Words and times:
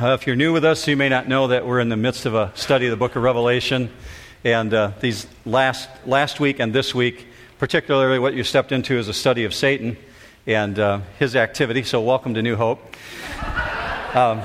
Uh, 0.00 0.14
if 0.14 0.28
you're 0.28 0.36
new 0.36 0.52
with 0.52 0.64
us, 0.64 0.86
you 0.86 0.96
may 0.96 1.08
not 1.08 1.26
know 1.26 1.48
that 1.48 1.66
we're 1.66 1.80
in 1.80 1.88
the 1.88 1.96
midst 1.96 2.24
of 2.24 2.32
a 2.32 2.52
study 2.54 2.86
of 2.86 2.92
the 2.92 2.96
book 2.96 3.16
of 3.16 3.22
Revelation. 3.24 3.90
And 4.44 4.72
uh, 4.72 4.92
these 5.00 5.26
last, 5.44 5.88
last 6.06 6.38
week 6.38 6.60
and 6.60 6.72
this 6.72 6.94
week, 6.94 7.26
particularly 7.58 8.20
what 8.20 8.32
you 8.32 8.44
stepped 8.44 8.70
into 8.70 8.96
is 8.96 9.08
a 9.08 9.12
study 9.12 9.42
of 9.42 9.52
Satan 9.52 9.96
and 10.46 10.78
uh, 10.78 11.00
his 11.18 11.34
activity. 11.34 11.82
So, 11.82 12.00
welcome 12.00 12.34
to 12.34 12.42
New 12.42 12.54
Hope. 12.54 12.94
Um, 14.14 14.40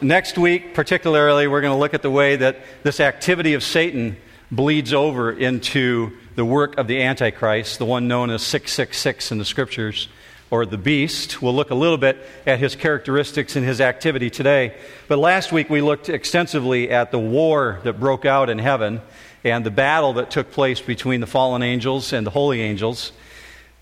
next 0.00 0.36
week, 0.36 0.74
particularly, 0.74 1.46
we're 1.46 1.60
going 1.60 1.72
to 1.72 1.78
look 1.78 1.94
at 1.94 2.02
the 2.02 2.10
way 2.10 2.34
that 2.34 2.58
this 2.82 2.98
activity 2.98 3.54
of 3.54 3.62
Satan 3.62 4.16
bleeds 4.50 4.92
over 4.92 5.30
into 5.30 6.10
the 6.34 6.44
work 6.44 6.76
of 6.76 6.88
the 6.88 7.00
Antichrist, 7.00 7.78
the 7.78 7.84
one 7.84 8.08
known 8.08 8.30
as 8.30 8.42
666 8.42 9.30
in 9.30 9.38
the 9.38 9.44
scriptures 9.44 10.08
or 10.50 10.66
the 10.66 10.78
beast. 10.78 11.42
We'll 11.42 11.54
look 11.54 11.70
a 11.70 11.74
little 11.74 11.98
bit 11.98 12.18
at 12.46 12.58
his 12.58 12.76
characteristics 12.76 13.56
and 13.56 13.66
his 13.66 13.80
activity 13.80 14.30
today. 14.30 14.74
But 15.08 15.18
last 15.18 15.52
week 15.52 15.70
we 15.70 15.80
looked 15.80 16.08
extensively 16.08 16.90
at 16.90 17.10
the 17.10 17.18
war 17.18 17.80
that 17.84 17.98
broke 17.98 18.24
out 18.24 18.50
in 18.50 18.58
heaven 18.58 19.00
and 19.42 19.64
the 19.64 19.70
battle 19.70 20.14
that 20.14 20.30
took 20.30 20.50
place 20.50 20.80
between 20.80 21.20
the 21.20 21.26
fallen 21.26 21.62
angels 21.62 22.12
and 22.12 22.26
the 22.26 22.30
holy 22.30 22.60
angels. 22.60 23.12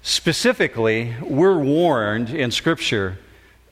Specifically, 0.03 1.15
we're 1.21 1.59
warned 1.59 2.31
in 2.31 2.51
Scripture 2.51 3.19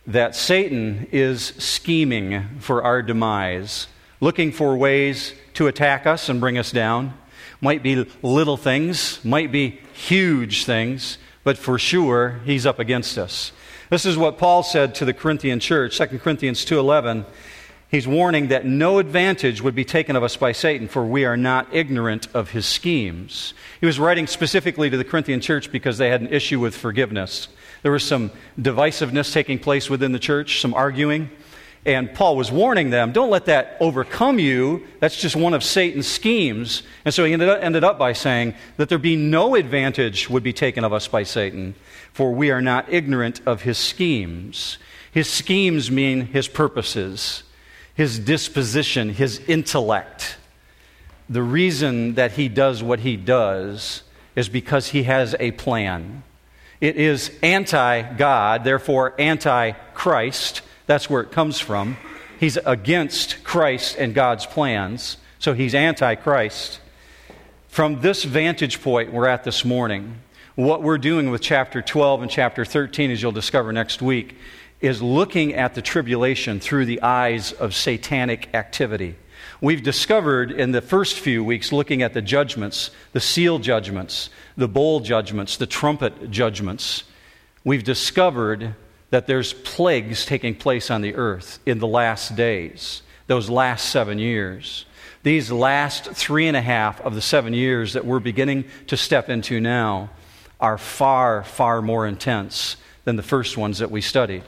that 0.06 0.36
Satan 0.36 1.08
is 1.10 1.42
scheming 1.58 2.58
for 2.60 2.82
our 2.82 3.02
demise, 3.02 3.88
looking 4.20 4.52
for 4.52 4.76
ways 4.76 5.34
to 5.54 5.66
attack 5.66 6.06
us 6.06 6.28
and 6.28 6.40
bring 6.40 6.56
us 6.56 6.70
down. 6.70 7.14
Might 7.60 7.82
be 7.82 8.06
little 8.22 8.56
things, 8.56 9.22
might 9.24 9.50
be 9.50 9.80
huge 9.92 10.64
things 10.64 11.18
but 11.44 11.58
for 11.58 11.78
sure 11.78 12.40
he's 12.44 12.66
up 12.66 12.78
against 12.78 13.18
us. 13.18 13.52
This 13.90 14.06
is 14.06 14.16
what 14.16 14.38
Paul 14.38 14.62
said 14.62 14.94
to 14.96 15.04
the 15.04 15.12
Corinthian 15.12 15.58
church, 15.58 15.96
2 15.96 16.20
Corinthians 16.20 16.64
2:11. 16.64 17.24
He's 17.90 18.06
warning 18.06 18.48
that 18.48 18.64
no 18.64 19.00
advantage 19.00 19.60
would 19.60 19.74
be 19.74 19.84
taken 19.84 20.14
of 20.14 20.22
us 20.22 20.36
by 20.36 20.52
Satan, 20.52 20.86
for 20.86 21.04
we 21.04 21.24
are 21.24 21.36
not 21.36 21.66
ignorant 21.72 22.28
of 22.32 22.50
his 22.50 22.64
schemes. 22.64 23.52
He 23.80 23.86
was 23.86 23.98
writing 23.98 24.28
specifically 24.28 24.88
to 24.90 24.96
the 24.96 25.02
Corinthian 25.02 25.40
church 25.40 25.72
because 25.72 25.98
they 25.98 26.08
had 26.08 26.20
an 26.20 26.32
issue 26.32 26.60
with 26.60 26.76
forgiveness. 26.76 27.48
There 27.82 27.90
was 27.90 28.04
some 28.04 28.30
divisiveness 28.60 29.32
taking 29.32 29.58
place 29.58 29.90
within 29.90 30.12
the 30.12 30.20
church, 30.20 30.60
some 30.60 30.72
arguing. 30.72 31.30
And 31.86 32.12
Paul 32.12 32.36
was 32.36 32.52
warning 32.52 32.90
them 32.90 33.12
don't 33.12 33.30
let 33.30 33.46
that 33.46 33.76
overcome 33.80 34.38
you. 34.38 34.86
That's 35.00 35.16
just 35.16 35.34
one 35.34 35.54
of 35.54 35.64
Satan's 35.64 36.06
schemes. 36.06 36.82
And 37.04 37.14
so 37.14 37.24
he 37.24 37.32
ended 37.32 37.48
up, 37.48 37.62
ended 37.62 37.84
up, 37.84 37.98
by 37.98 38.12
saying 38.12 38.54
that 38.76 38.88
there 38.88 38.98
be 38.98 39.16
no 39.16 39.54
advantage 39.54 40.28
would 40.28 40.42
be 40.42 40.52
taken 40.52 40.84
of 40.84 40.92
us 40.92 41.08
by 41.08 41.22
Satan, 41.22 41.74
for 42.12 42.32
we 42.32 42.50
are 42.50 42.60
not 42.60 42.92
ignorant 42.92 43.40
of 43.46 43.62
his 43.62 43.78
schemes. 43.78 44.78
His 45.10 45.28
schemes 45.28 45.90
mean 45.90 46.26
his 46.26 46.48
purposes, 46.48 47.44
his 47.94 48.18
disposition, 48.18 49.10
his 49.10 49.38
intellect. 49.48 50.36
The 51.30 51.42
reason 51.42 52.14
that 52.14 52.32
he 52.32 52.48
does 52.48 52.82
what 52.82 53.00
he 53.00 53.16
does 53.16 54.02
is 54.36 54.48
because 54.48 54.88
he 54.88 55.04
has 55.04 55.34
a 55.40 55.52
plan. 55.52 56.24
It 56.80 56.96
is 56.96 57.30
anti 57.42 58.02
God, 58.02 58.64
therefore 58.64 59.14
anti 59.18 59.72
Christ 59.94 60.62
that's 60.90 61.08
where 61.08 61.22
it 61.22 61.30
comes 61.30 61.60
from. 61.60 61.96
He's 62.40 62.56
against 62.66 63.44
Christ 63.44 63.94
and 63.96 64.12
God's 64.12 64.44
plans, 64.44 65.18
so 65.38 65.54
he's 65.54 65.72
anti 65.72 66.16
Christ. 66.16 66.80
From 67.68 68.00
this 68.00 68.24
vantage 68.24 68.82
point 68.82 69.12
we're 69.12 69.28
at 69.28 69.44
this 69.44 69.64
morning, 69.64 70.16
what 70.56 70.82
we're 70.82 70.98
doing 70.98 71.30
with 71.30 71.42
chapter 71.42 71.80
12 71.80 72.22
and 72.22 72.30
chapter 72.30 72.64
13, 72.64 73.12
as 73.12 73.22
you'll 73.22 73.30
discover 73.30 73.72
next 73.72 74.02
week, 74.02 74.36
is 74.80 75.00
looking 75.00 75.54
at 75.54 75.76
the 75.76 75.82
tribulation 75.82 76.58
through 76.58 76.86
the 76.86 77.02
eyes 77.02 77.52
of 77.52 77.72
satanic 77.72 78.52
activity. 78.52 79.14
We've 79.60 79.84
discovered 79.84 80.50
in 80.50 80.72
the 80.72 80.82
first 80.82 81.20
few 81.20 81.44
weeks, 81.44 81.70
looking 81.70 82.02
at 82.02 82.14
the 82.14 82.22
judgments, 82.22 82.90
the 83.12 83.20
seal 83.20 83.60
judgments, 83.60 84.28
the 84.56 84.66
bowl 84.66 84.98
judgments, 84.98 85.56
the 85.56 85.68
trumpet 85.68 86.32
judgments, 86.32 87.04
we've 87.62 87.84
discovered 87.84 88.74
that 89.10 89.26
there's 89.26 89.52
plagues 89.52 90.24
taking 90.24 90.54
place 90.54 90.90
on 90.90 91.02
the 91.02 91.14
earth 91.14 91.58
in 91.66 91.78
the 91.78 91.86
last 91.86 92.36
days, 92.36 93.02
those 93.26 93.50
last 93.50 93.90
seven 93.90 94.18
years. 94.18 94.86
These 95.22 95.52
last 95.52 96.06
three 96.12 96.48
and 96.48 96.56
a 96.56 96.62
half 96.62 97.00
of 97.02 97.14
the 97.14 97.20
seven 97.20 97.52
years 97.52 97.92
that 97.92 98.06
we're 98.06 98.20
beginning 98.20 98.64
to 98.86 98.96
step 98.96 99.28
into 99.28 99.60
now 99.60 100.10
are 100.58 100.78
far, 100.78 101.42
far 101.44 101.82
more 101.82 102.06
intense 102.06 102.76
than 103.04 103.16
the 103.16 103.22
first 103.22 103.56
ones 103.56 103.78
that 103.78 103.90
we 103.90 104.00
studied. 104.00 104.44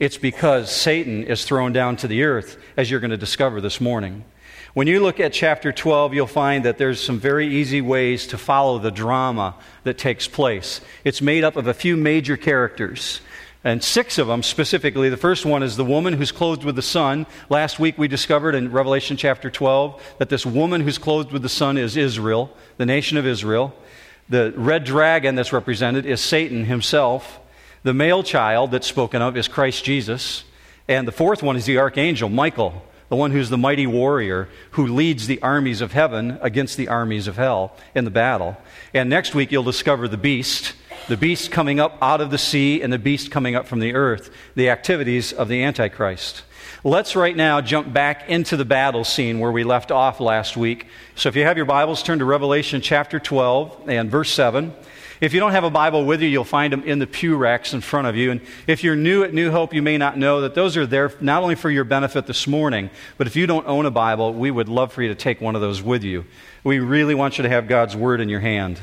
It's 0.00 0.16
because 0.16 0.74
Satan 0.74 1.24
is 1.24 1.44
thrown 1.44 1.72
down 1.72 1.96
to 1.98 2.08
the 2.08 2.24
earth, 2.24 2.56
as 2.76 2.90
you're 2.90 3.00
going 3.00 3.10
to 3.10 3.16
discover 3.16 3.60
this 3.60 3.80
morning. 3.80 4.24
When 4.74 4.86
you 4.86 5.00
look 5.00 5.20
at 5.20 5.32
chapter 5.32 5.70
12, 5.70 6.14
you'll 6.14 6.26
find 6.26 6.64
that 6.64 6.78
there's 6.78 7.00
some 7.00 7.18
very 7.18 7.46
easy 7.46 7.82
ways 7.82 8.26
to 8.28 8.38
follow 8.38 8.78
the 8.78 8.90
drama 8.90 9.54
that 9.84 9.98
takes 9.98 10.26
place. 10.26 10.80
It's 11.04 11.20
made 11.20 11.44
up 11.44 11.56
of 11.56 11.66
a 11.66 11.74
few 11.74 11.96
major 11.96 12.36
characters 12.38 13.20
and 13.64 13.82
six 13.82 14.18
of 14.18 14.26
them 14.26 14.42
specifically. 14.42 15.08
The 15.08 15.16
first 15.16 15.46
one 15.46 15.62
is 15.62 15.76
the 15.76 15.84
woman 15.84 16.14
who's 16.14 16.32
clothed 16.32 16.64
with 16.64 16.76
the 16.76 16.82
sun. 16.82 17.26
Last 17.48 17.78
week 17.78 17.96
we 17.96 18.08
discovered 18.08 18.54
in 18.54 18.72
Revelation 18.72 19.16
chapter 19.16 19.50
12 19.50 20.16
that 20.18 20.28
this 20.28 20.44
woman 20.44 20.80
who's 20.80 20.98
clothed 20.98 21.32
with 21.32 21.42
the 21.42 21.48
sun 21.48 21.78
is 21.78 21.96
Israel, 21.96 22.54
the 22.76 22.86
nation 22.86 23.16
of 23.16 23.26
Israel. 23.26 23.74
The 24.28 24.52
red 24.56 24.84
dragon 24.84 25.34
that's 25.34 25.52
represented 25.52 26.06
is 26.06 26.20
Satan 26.20 26.64
himself. 26.64 27.38
The 27.82 27.94
male 27.94 28.22
child 28.22 28.70
that's 28.70 28.86
spoken 28.86 29.22
of 29.22 29.36
is 29.36 29.48
Christ 29.48 29.84
Jesus. 29.84 30.44
And 30.88 31.06
the 31.06 31.12
fourth 31.12 31.42
one 31.42 31.56
is 31.56 31.64
the 31.64 31.78
archangel, 31.78 32.28
Michael, 32.28 32.82
the 33.08 33.16
one 33.16 33.30
who's 33.30 33.50
the 33.50 33.58
mighty 33.58 33.86
warrior 33.86 34.48
who 34.72 34.86
leads 34.86 35.26
the 35.26 35.40
armies 35.42 35.80
of 35.80 35.92
heaven 35.92 36.38
against 36.40 36.76
the 36.76 36.88
armies 36.88 37.28
of 37.28 37.36
hell 37.36 37.76
in 37.94 38.04
the 38.04 38.10
battle. 38.10 38.56
And 38.94 39.08
next 39.08 39.34
week 39.34 39.52
you'll 39.52 39.62
discover 39.62 40.08
the 40.08 40.16
beast 40.16 40.74
the 41.08 41.16
beast 41.16 41.50
coming 41.50 41.80
up 41.80 41.98
out 42.00 42.20
of 42.20 42.30
the 42.30 42.38
sea 42.38 42.82
and 42.82 42.92
the 42.92 42.98
beast 42.98 43.30
coming 43.30 43.54
up 43.54 43.66
from 43.66 43.80
the 43.80 43.94
earth, 43.94 44.30
the 44.54 44.70
activities 44.70 45.32
of 45.32 45.48
the 45.48 45.62
Antichrist. 45.62 46.42
Let's 46.84 47.14
right 47.14 47.36
now 47.36 47.60
jump 47.60 47.92
back 47.92 48.28
into 48.28 48.56
the 48.56 48.64
battle 48.64 49.04
scene 49.04 49.38
where 49.38 49.52
we 49.52 49.64
left 49.64 49.90
off 49.90 50.20
last 50.20 50.56
week. 50.56 50.86
So 51.14 51.28
if 51.28 51.36
you 51.36 51.44
have 51.44 51.56
your 51.56 51.66
Bibles, 51.66 52.02
turn 52.02 52.18
to 52.18 52.24
Revelation 52.24 52.80
chapter 52.80 53.20
12 53.20 53.88
and 53.88 54.10
verse 54.10 54.32
7. 54.32 54.74
If 55.20 55.32
you 55.32 55.38
don't 55.38 55.52
have 55.52 55.62
a 55.62 55.70
Bible 55.70 56.04
with 56.04 56.20
you, 56.20 56.28
you'll 56.28 56.42
find 56.42 56.72
them 56.72 56.82
in 56.82 56.98
the 56.98 57.06
pew 57.06 57.36
racks 57.36 57.72
in 57.72 57.80
front 57.80 58.08
of 58.08 58.16
you. 58.16 58.32
And 58.32 58.40
if 58.66 58.82
you're 58.82 58.96
new 58.96 59.22
at 59.22 59.32
New 59.32 59.52
Hope, 59.52 59.72
you 59.72 59.80
may 59.80 59.96
not 59.96 60.18
know 60.18 60.40
that 60.40 60.56
those 60.56 60.76
are 60.76 60.84
there 60.84 61.12
not 61.20 61.44
only 61.44 61.54
for 61.54 61.70
your 61.70 61.84
benefit 61.84 62.26
this 62.26 62.48
morning, 62.48 62.90
but 63.18 63.28
if 63.28 63.36
you 63.36 63.46
don't 63.46 63.66
own 63.68 63.86
a 63.86 63.90
Bible, 63.92 64.34
we 64.34 64.50
would 64.50 64.68
love 64.68 64.92
for 64.92 65.02
you 65.02 65.08
to 65.08 65.14
take 65.14 65.40
one 65.40 65.54
of 65.54 65.60
those 65.60 65.80
with 65.80 66.02
you. 66.02 66.24
We 66.64 66.80
really 66.80 67.14
want 67.14 67.38
you 67.38 67.42
to 67.42 67.48
have 67.48 67.68
God's 67.68 67.94
Word 67.94 68.20
in 68.20 68.28
your 68.28 68.40
hand. 68.40 68.80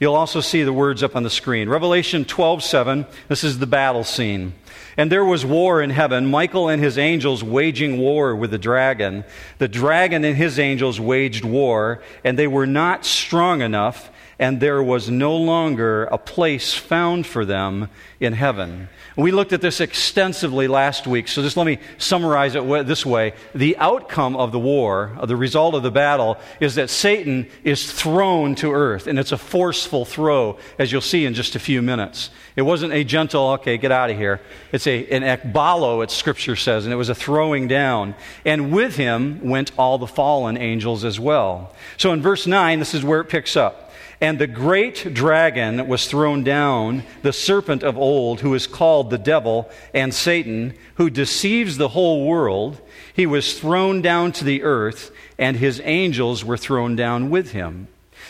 You'll 0.00 0.14
also 0.14 0.40
see 0.40 0.62
the 0.62 0.72
words 0.72 1.02
up 1.02 1.16
on 1.16 1.22
the 1.22 1.30
screen. 1.30 1.68
Revelation 1.68 2.24
12 2.24 2.62
7, 2.62 3.06
this 3.28 3.44
is 3.44 3.58
the 3.58 3.66
battle 3.66 4.04
scene. 4.04 4.54
And 4.96 5.12
there 5.12 5.24
was 5.24 5.46
war 5.46 5.80
in 5.80 5.90
heaven, 5.90 6.26
Michael 6.26 6.68
and 6.68 6.82
his 6.82 6.98
angels 6.98 7.44
waging 7.44 7.98
war 7.98 8.34
with 8.34 8.50
the 8.50 8.58
dragon. 8.58 9.24
The 9.58 9.68
dragon 9.68 10.24
and 10.24 10.36
his 10.36 10.58
angels 10.58 10.98
waged 10.98 11.44
war, 11.44 12.02
and 12.24 12.38
they 12.38 12.48
were 12.48 12.66
not 12.66 13.04
strong 13.04 13.62
enough, 13.62 14.10
and 14.38 14.60
there 14.60 14.82
was 14.82 15.10
no 15.10 15.36
longer 15.36 16.04
a 16.04 16.18
place 16.18 16.72
found 16.72 17.26
for 17.26 17.44
them 17.44 17.88
in 18.20 18.32
heaven. 18.32 18.88
We 19.16 19.32
looked 19.32 19.52
at 19.52 19.60
this 19.60 19.80
extensively 19.80 20.68
last 20.68 21.08
week, 21.08 21.26
so 21.26 21.42
just 21.42 21.56
let 21.56 21.66
me 21.66 21.78
summarize 21.98 22.54
it 22.54 22.86
this 22.86 23.04
way. 23.04 23.34
The 23.52 23.76
outcome 23.78 24.36
of 24.36 24.52
the 24.52 24.58
war, 24.58 25.16
the 25.24 25.36
result 25.36 25.74
of 25.74 25.82
the 25.82 25.90
battle, 25.90 26.38
is 26.60 26.76
that 26.76 26.88
Satan 26.88 27.48
is 27.64 27.90
thrown 27.90 28.54
to 28.56 28.72
earth, 28.72 29.08
and 29.08 29.18
it's 29.18 29.32
a 29.32 29.38
forceful 29.38 30.04
throw, 30.04 30.56
as 30.78 30.92
you'll 30.92 31.00
see 31.00 31.24
in 31.24 31.34
just 31.34 31.56
a 31.56 31.60
few 31.60 31.82
minutes. 31.82 32.30
It 32.54 32.62
wasn't 32.62 32.92
a 32.92 33.02
gentle, 33.02 33.50
okay, 33.50 33.76
get 33.76 33.90
out 33.90 34.10
of 34.10 34.16
here. 34.16 34.40
It's 34.70 34.86
a, 34.86 35.04
an 35.08 35.22
ekbalo, 35.22 36.04
as 36.04 36.12
Scripture 36.12 36.56
says, 36.56 36.84
and 36.84 36.92
it 36.92 36.96
was 36.96 37.08
a 37.08 37.14
throwing 37.14 37.66
down. 37.66 38.14
And 38.44 38.72
with 38.72 38.94
him 38.94 39.40
went 39.42 39.72
all 39.76 39.98
the 39.98 40.06
fallen 40.06 40.56
angels 40.56 41.04
as 41.04 41.18
well. 41.18 41.74
So 41.96 42.12
in 42.12 42.22
verse 42.22 42.46
9, 42.46 42.78
this 42.78 42.94
is 42.94 43.02
where 43.02 43.20
it 43.20 43.26
picks 43.26 43.56
up. 43.56 43.87
And 44.20 44.38
the 44.38 44.48
great 44.48 45.14
dragon 45.14 45.86
was 45.86 46.08
thrown 46.08 46.42
down, 46.42 47.04
the 47.22 47.32
serpent 47.32 47.84
of 47.84 47.96
old, 47.96 48.40
who 48.40 48.54
is 48.54 48.66
called 48.66 49.10
the 49.10 49.18
devil 49.18 49.70
and 49.94 50.12
Satan, 50.12 50.74
who 50.96 51.08
deceives 51.08 51.76
the 51.76 51.88
whole 51.88 52.26
world. 52.26 52.80
He 53.14 53.26
was 53.26 53.58
thrown 53.58 54.02
down 54.02 54.32
to 54.32 54.44
the 54.44 54.64
earth, 54.64 55.12
and 55.38 55.56
his 55.56 55.80
angels 55.84 56.44
were 56.44 56.56
thrown 56.56 56.96
down 56.96 57.30
with 57.30 57.52
him. 57.52 57.86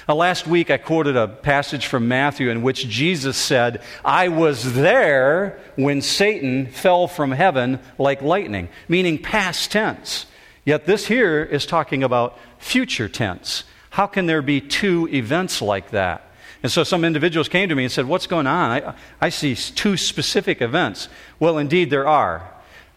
Now, 0.07 0.15
last 0.15 0.47
week 0.47 0.71
I 0.71 0.77
quoted 0.77 1.17
a 1.17 1.29
passage 1.29 1.87
from 1.87 2.09
Matthew 2.09 2.51
in 2.51 2.63
which 2.63 2.89
Jesus 2.89 3.37
said, 3.37 3.83
I 4.05 4.29
was 4.29 4.75
there 4.75 5.59
when 5.77 6.03
Satan 6.03 6.67
fell 6.67 7.09
from 7.09 7.31
heaven 7.31 7.81
like 7.99 8.23
lightning, 8.23 8.69
meaning 8.89 9.19
past 9.19 9.73
tense. 9.73 10.27
Yet 10.65 10.85
this 10.85 11.07
here 11.07 11.43
is 11.43 11.65
talking 11.65 12.03
about 12.03 12.39
future 12.59 13.09
tense. 13.09 13.65
How 13.99 14.07
can 14.07 14.27
there 14.27 14.43
be 14.43 14.61
two 14.61 15.09
events 15.09 15.61
like 15.61 15.91
that? 15.91 16.31
And 16.63 16.71
so 16.71 16.85
some 16.85 17.05
individuals 17.05 17.49
came 17.49 17.69
to 17.69 17.75
me 17.75 17.83
and 17.83 17.91
said, 17.91 18.07
What's 18.07 18.29
going 18.29 18.47
on? 18.47 18.71
I, 18.71 18.95
I 19.21 19.29
see 19.29 19.57
two 19.57 19.97
specific 19.97 20.63
events. 20.63 21.09
Well, 21.41 21.59
indeed, 21.59 21.91
there 21.91 22.07
are. 22.07 22.49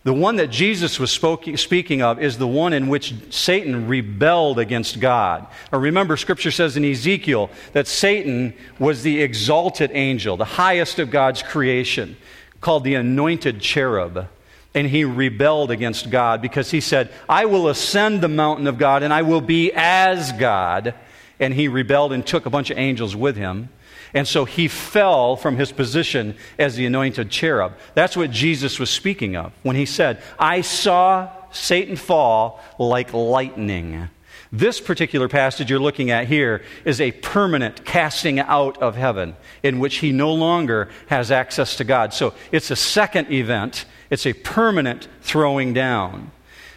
The 0.04 0.14
one 0.14 0.36
that 0.36 0.52
Jesus 0.52 1.00
was 1.00 1.10
spoke, 1.10 1.46
speaking 1.56 2.04
of 2.04 2.22
is 2.22 2.38
the 2.38 2.48
one 2.48 2.72
in 2.72 2.88
which 2.88 3.16
Satan 3.32 3.88
rebelled 3.88 4.60
against 4.60 5.00
God. 5.00 5.48
Or 5.72 5.80
remember, 5.80 6.18
Scripture 6.18 6.52
says 6.52 6.78
in 6.78 6.86
Ezekiel 6.86 7.50
that 7.74 7.88
Satan 7.88 8.54
was 8.78 9.02
the 9.02 9.24
exalted 9.24 9.90
angel, 9.96 10.38
the 10.38 10.46
highest 10.46 11.00
of 11.00 11.10
God's 11.10 11.42
creation, 11.42 12.16
called 12.60 12.84
the 12.84 12.94
anointed 12.94 13.60
cherub. 13.60 14.28
And 14.74 14.88
he 14.88 15.04
rebelled 15.04 15.70
against 15.70 16.10
God 16.10 16.42
because 16.42 16.72
he 16.72 16.80
said, 16.80 17.12
I 17.28 17.46
will 17.46 17.68
ascend 17.68 18.22
the 18.22 18.30
mountain 18.30 18.68
of 18.68 18.78
God 18.78 19.04
and 19.04 19.14
I 19.14 19.22
will 19.22 19.42
be 19.42 19.72
as 19.74 20.32
God. 20.34 20.94
And 21.40 21.54
he 21.54 21.68
rebelled 21.68 22.14
and 22.14 22.26
took 22.26 22.46
a 22.46 22.50
bunch 22.50 22.70
of 22.70 22.78
angels 22.78 23.16
with 23.16 23.36
him. 23.36 23.70
And 24.14 24.28
so 24.28 24.46
he 24.46 24.68
fell 24.68 25.36
from 25.36 25.58
his 25.58 25.72
position 25.72 26.36
as 26.60 26.76
the 26.76 26.86
anointed 26.86 27.30
cherub. 27.30 27.74
That's 27.94 28.18
what 28.18 28.32
Jesus 28.32 28.80
was 28.80 28.90
speaking 28.90 29.36
of 29.36 29.54
when 29.64 29.76
he 29.76 29.86
said, 29.86 30.22
I 30.38 30.62
saw 30.62 31.30
Satan 31.52 31.96
fall 31.96 32.60
like 32.78 33.14
lightning. 33.14 34.10
This 34.52 34.82
particular 34.82 35.30
passage 35.30 35.70
you're 35.70 35.80
looking 35.80 36.12
at 36.12 36.28
here 36.28 36.62
is 36.84 37.00
a 37.00 37.14
permanent 37.14 37.86
casting 37.86 38.40
out 38.40 38.78
of 38.82 38.98
heaven 38.98 39.38
in 39.64 39.80
which 39.80 39.98
he 39.98 40.12
no 40.12 40.34
longer 40.34 40.90
has 41.08 41.32
access 41.32 41.78
to 41.78 41.86
God. 41.86 42.14
So 42.14 42.34
it's 42.52 42.70
a 42.70 42.76
second 42.76 43.32
event, 43.32 43.86
it's 44.12 44.28
a 44.28 44.34
permanent 44.34 45.08
throwing 45.22 45.74
down. 45.74 46.32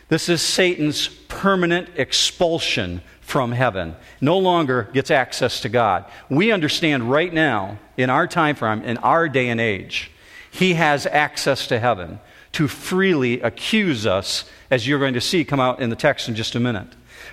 This 0.09 0.31
is 0.31 0.41
Satan's 0.41 1.09
permanent 1.09 1.91
expulsion 1.97 3.03
from 3.21 3.53
heaven, 3.53 3.97
no 4.21 4.39
longer 4.39 4.89
gets 4.93 5.11
access 5.11 5.61
to 5.63 5.69
God. 5.69 6.05
We 6.29 6.53
understand 6.53 7.11
right 7.11 7.33
now, 7.33 7.79
in 7.97 8.11
our 8.11 8.27
time 8.27 8.55
frame, 8.55 8.83
in 8.83 8.99
our 8.99 9.29
day 9.29 9.49
and 9.49 9.61
age, 9.61 10.11
he 10.51 10.75
has 10.75 11.07
access 11.07 11.67
to 11.69 11.81
heaven 11.81 12.21
to 12.53 12.69
freely 12.69 13.41
accuse 13.41 14.07
us, 14.07 14.45
as 14.71 14.87
you're 14.87 15.01
going 15.01 15.15
to 15.15 15.21
see 15.21 15.45
come 15.45 15.59
out 15.59 15.81
in 15.81 15.91
the 15.91 15.97
text 15.97 16.29
in 16.29 16.35
just 16.35 16.55
a 16.55 16.61
minute. 16.61 16.87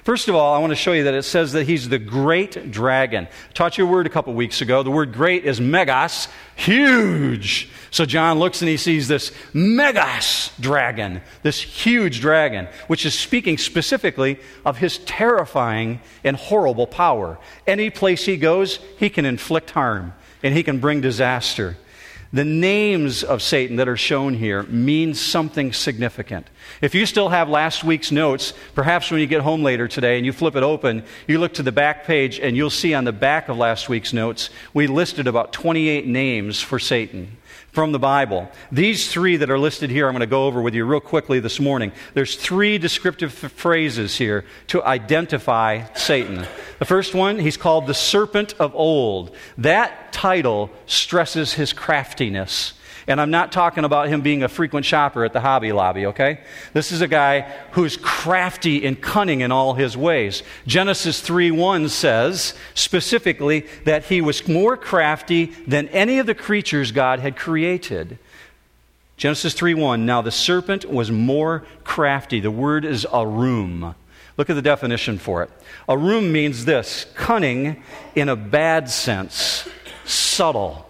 First 0.04 0.28
of 0.28 0.36
all, 0.36 0.54
I 0.54 0.60
want 0.60 0.72
to 0.72 0.76
show 0.76 0.94
you 0.94 1.04
that 1.06 1.14
it 1.14 1.24
says 1.24 1.54
that 1.54 1.66
he's 1.66 1.90
the 1.90 2.00
great 2.00 2.72
dragon. 2.72 3.28
I 3.28 3.54
taught 3.54 3.78
you 3.78 3.86
a 3.86 3.90
word 3.90 4.08
a 4.08 4.10
couple 4.10 4.34
weeks 4.34 4.62
ago. 4.62 4.84
The 4.84 4.92
word 4.92 5.14
great 5.14 5.46
is 5.46 5.62
megas, 5.62 6.28
huge. 6.56 7.70
So 7.92 8.06
John 8.06 8.40
looks 8.40 8.62
and 8.62 8.70
he 8.70 8.78
sees 8.78 9.08
this 9.08 9.32
megas 9.54 10.52
dragon, 10.60 11.22
this 11.44 11.62
huge 11.62 12.22
dragon, 12.22 12.68
which 12.88 13.06
is 13.06 13.14
speaking 13.14 13.58
specifically 13.58 14.40
of 14.66 14.78
his 14.78 14.98
terrifying 15.00 16.00
and 16.24 16.36
horrible 16.36 16.88
power. 16.88 17.38
Any 17.68 17.90
place 17.90 18.26
he 18.26 18.38
goes, 18.38 18.80
he 18.98 19.10
can 19.10 19.26
inflict 19.26 19.72
harm 19.72 20.14
and 20.42 20.56
he 20.56 20.64
can 20.64 20.80
bring 20.80 21.02
disaster. 21.02 21.78
The 22.34 22.46
names 22.46 23.24
of 23.24 23.42
Satan 23.42 23.76
that 23.76 23.90
are 23.90 23.98
shown 23.98 24.34
here 24.34 24.64
mean 24.64 25.14
something 25.14 25.74
significant. 25.74 26.48
If 26.80 26.96
you 26.96 27.06
still 27.06 27.28
have 27.28 27.50
last 27.50 27.84
week's 27.84 28.10
notes, 28.10 28.54
perhaps 28.74 29.12
when 29.12 29.20
you 29.20 29.28
get 29.28 29.42
home 29.42 29.64
later 29.64 29.90
today 29.90 30.16
and 30.16 30.26
you 30.26 30.32
flip 30.32 30.56
it 30.56 30.64
open, 30.64 31.04
you 31.28 31.40
look 31.40 31.56
to 31.56 31.64
the 31.64 31.74
back 31.74 32.06
page 32.06 32.40
and 32.40 32.56
you'll 32.56 32.70
see 32.70 32.94
on 32.94 33.04
the 33.04 33.12
back 33.12 33.50
of 33.50 33.58
last 33.58 33.90
week's 33.90 34.14
notes, 34.14 34.50
we 34.74 34.88
listed 34.88 35.28
about 35.28 35.52
28 35.52 36.08
names 36.08 36.62
for 36.62 36.80
Satan 36.80 37.38
from 37.72 37.92
the 37.92 38.00
Bible. 38.00 38.50
These 38.72 39.12
three 39.12 39.38
that 39.38 39.50
are 39.50 39.60
listed 39.60 39.90
here, 39.90 40.08
I'm 40.08 40.14
going 40.14 40.22
to 40.22 40.28
go 40.28 40.46
over 40.46 40.62
with 40.62 40.76
you 40.76 40.86
real 40.86 41.00
quickly 41.00 41.40
this 41.40 41.60
morning. 41.60 41.92
There's 42.14 42.36
three 42.36 42.78
descriptive 42.78 43.34
phrases 43.34 44.18
here 44.18 44.46
to 44.68 44.84
identify 44.84 45.92
Satan. 45.94 46.46
The 46.80 46.86
first 46.86 47.14
one, 47.14 47.40
he's 47.40 47.58
called 47.58 47.88
the 47.88 47.94
serpent 47.94 48.54
of 48.60 48.76
old. 48.76 49.36
That 49.58 50.12
title 50.12 50.70
stresses 50.86 51.54
his 51.54 51.72
craftiness. 51.74 52.74
And 53.08 53.20
I'm 53.20 53.32
not 53.32 53.52
talking 53.52 53.84
about 53.84 54.10
him 54.10 54.22
being 54.22 54.44
a 54.44 54.48
frequent 54.48 54.86
shopper 54.86 55.26
at 55.26 55.34
the 55.34 55.40
Hobby 55.40 55.72
Lobby, 55.72 56.06
okay? 56.08 56.40
This 56.74 56.92
is 56.92 57.02
a 57.02 57.08
guy 57.08 57.42
who's 57.72 57.98
crafty 57.98 58.86
and 58.86 59.02
cunning 59.02 59.42
in 59.42 59.52
all 59.52 59.74
his 59.74 59.98
ways. 59.98 60.44
Genesis 60.68 61.22
3:1 61.22 61.90
says 61.90 62.54
specifically 62.74 63.66
that 63.86 64.06
he 64.06 64.22
was 64.22 64.48
more 64.48 64.78
crafty 64.78 65.46
than 65.68 65.88
any 65.90 66.20
of 66.20 66.26
the 66.26 66.36
creatures 66.36 66.92
God 66.92 67.20
had 67.20 67.36
created. 67.36 68.18
Genesis 69.18 69.54
3:1 69.54 70.06
Now 70.06 70.22
the 70.22 70.32
serpent 70.32 70.86
was 70.86 71.12
more 71.12 71.64
crafty. 71.84 72.40
The 72.40 72.52
word 72.52 72.86
is 72.86 73.06
arum. 73.14 73.96
Look 74.38 74.50
at 74.50 74.56
the 74.56 74.62
definition 74.62 75.20
for 75.20 75.44
it. 75.44 75.50
Arum 75.88 76.32
means 76.32 76.66
this 76.66 77.06
cunning 77.16 77.84
in 78.16 78.30
a 78.30 78.36
bad 78.36 78.90
sense, 78.90 79.68
subtle. 80.06 80.88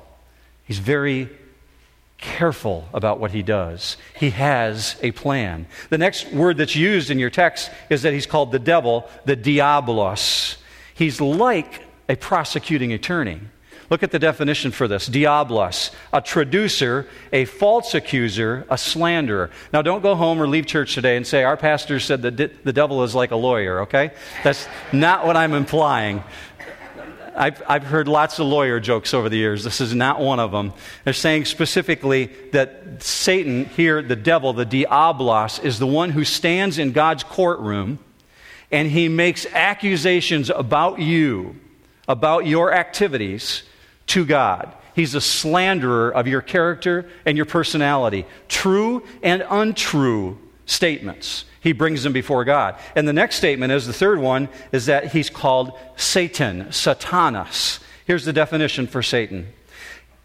He's 0.63 0.79
very 0.79 1.29
careful 2.21 2.87
about 2.93 3.19
what 3.19 3.31
he 3.31 3.43
does. 3.43 3.97
He 4.17 4.29
has 4.29 4.95
a 5.01 5.11
plan. 5.11 5.65
The 5.89 5.97
next 5.97 6.31
word 6.31 6.57
that's 6.57 6.75
used 6.75 7.11
in 7.11 7.19
your 7.19 7.29
text 7.29 7.69
is 7.89 8.03
that 8.03 8.13
he's 8.13 8.25
called 8.25 8.51
the 8.51 8.59
devil, 8.59 9.09
the 9.25 9.35
diabolos. 9.35 10.55
He's 10.93 11.19
like 11.19 11.81
a 12.07 12.15
prosecuting 12.15 12.93
attorney. 12.93 13.41
Look 13.91 14.03
at 14.03 14.11
the 14.11 14.19
definition 14.19 14.71
for 14.71 14.87
this 14.87 15.05
diablos, 15.07 15.91
a 16.13 16.21
traducer, 16.21 17.09
a 17.33 17.43
false 17.43 17.93
accuser, 17.93 18.65
a 18.69 18.77
slanderer. 18.77 19.51
Now, 19.73 19.81
don't 19.81 20.01
go 20.01 20.15
home 20.15 20.41
or 20.41 20.47
leave 20.47 20.65
church 20.65 20.93
today 20.93 21.17
and 21.17 21.27
say, 21.27 21.43
Our 21.43 21.57
pastor 21.57 21.99
said 21.99 22.21
that 22.21 22.63
the 22.63 22.71
devil 22.71 23.03
is 23.03 23.13
like 23.13 23.31
a 23.31 23.35
lawyer, 23.35 23.81
okay? 23.81 24.11
That's 24.45 24.65
not 24.93 25.25
what 25.25 25.35
I'm 25.35 25.53
implying. 25.53 26.23
I've, 27.35 27.61
I've 27.67 27.83
heard 27.83 28.07
lots 28.07 28.39
of 28.39 28.47
lawyer 28.47 28.79
jokes 28.79 29.13
over 29.13 29.29
the 29.29 29.37
years. 29.37 29.63
This 29.63 29.81
is 29.81 29.93
not 29.93 30.19
one 30.19 30.39
of 30.39 30.51
them. 30.51 30.73
They're 31.03 31.13
saying 31.13 31.45
specifically 31.45 32.25
that 32.51 33.01
Satan, 33.03 33.65
here, 33.65 34.01
the 34.01 34.15
devil, 34.15 34.53
the 34.53 34.65
diablos, 34.65 35.59
is 35.59 35.79
the 35.79 35.87
one 35.87 36.09
who 36.09 36.23
stands 36.23 36.77
in 36.77 36.91
God's 36.91 37.23
courtroom 37.23 37.99
and 38.71 38.89
he 38.89 39.09
makes 39.09 39.45
accusations 39.47 40.49
about 40.49 40.99
you, 40.99 41.55
about 42.07 42.45
your 42.45 42.73
activities 42.73 43.63
to 44.07 44.25
God. 44.25 44.73
He's 44.95 45.15
a 45.15 45.21
slanderer 45.21 46.09
of 46.09 46.27
your 46.27 46.41
character 46.41 47.09
and 47.25 47.37
your 47.37 47.45
personality, 47.45 48.25
true 48.47 49.03
and 49.21 49.45
untrue 49.49 50.37
statements 50.65 51.45
he 51.61 51.71
brings 51.71 52.03
them 52.03 52.11
before 52.11 52.43
God. 52.43 52.75
And 52.95 53.07
the 53.07 53.13
next 53.13 53.35
statement 53.35 53.71
is 53.71 53.87
the 53.87 53.93
third 53.93 54.19
one 54.19 54.49
is 54.71 54.87
that 54.87 55.13
he's 55.13 55.29
called 55.29 55.71
Satan, 55.95 56.65
Satanas. 56.65 57.79
Here's 58.05 58.25
the 58.25 58.33
definition 58.33 58.87
for 58.87 59.01
Satan. 59.01 59.47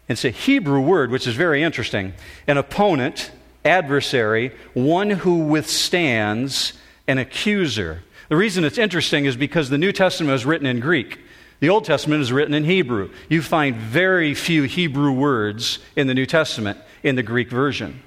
It's 0.07 0.25
a 0.25 0.31
Hebrew 0.31 0.81
word, 0.81 1.11
which 1.11 1.27
is 1.27 1.35
very 1.35 1.61
interesting 1.63 2.13
an 2.47 2.57
opponent, 2.57 3.31
adversary, 3.63 4.51
one 4.73 5.11
who 5.11 5.45
withstands, 5.45 6.73
an 7.07 7.19
accuser. 7.19 8.01
The 8.29 8.35
reason 8.35 8.63
it's 8.65 8.77
interesting 8.77 9.25
is 9.25 9.37
because 9.37 9.69
the 9.69 9.77
New 9.77 9.91
Testament 9.91 10.35
is 10.35 10.45
written 10.45 10.67
in 10.67 10.79
Greek. 10.79 11.19
The 11.59 11.69
Old 11.69 11.85
Testament 11.85 12.21
is 12.21 12.31
written 12.31 12.53
in 12.53 12.63
Hebrew. 12.63 13.11
You 13.29 13.41
find 13.41 13.75
very 13.75 14.33
few 14.33 14.63
Hebrew 14.63 15.11
words 15.11 15.79
in 15.95 16.07
the 16.07 16.13
New 16.13 16.25
Testament 16.25 16.79
in 17.03 17.15
the 17.15 17.23
Greek 17.23 17.49
version. 17.49 18.01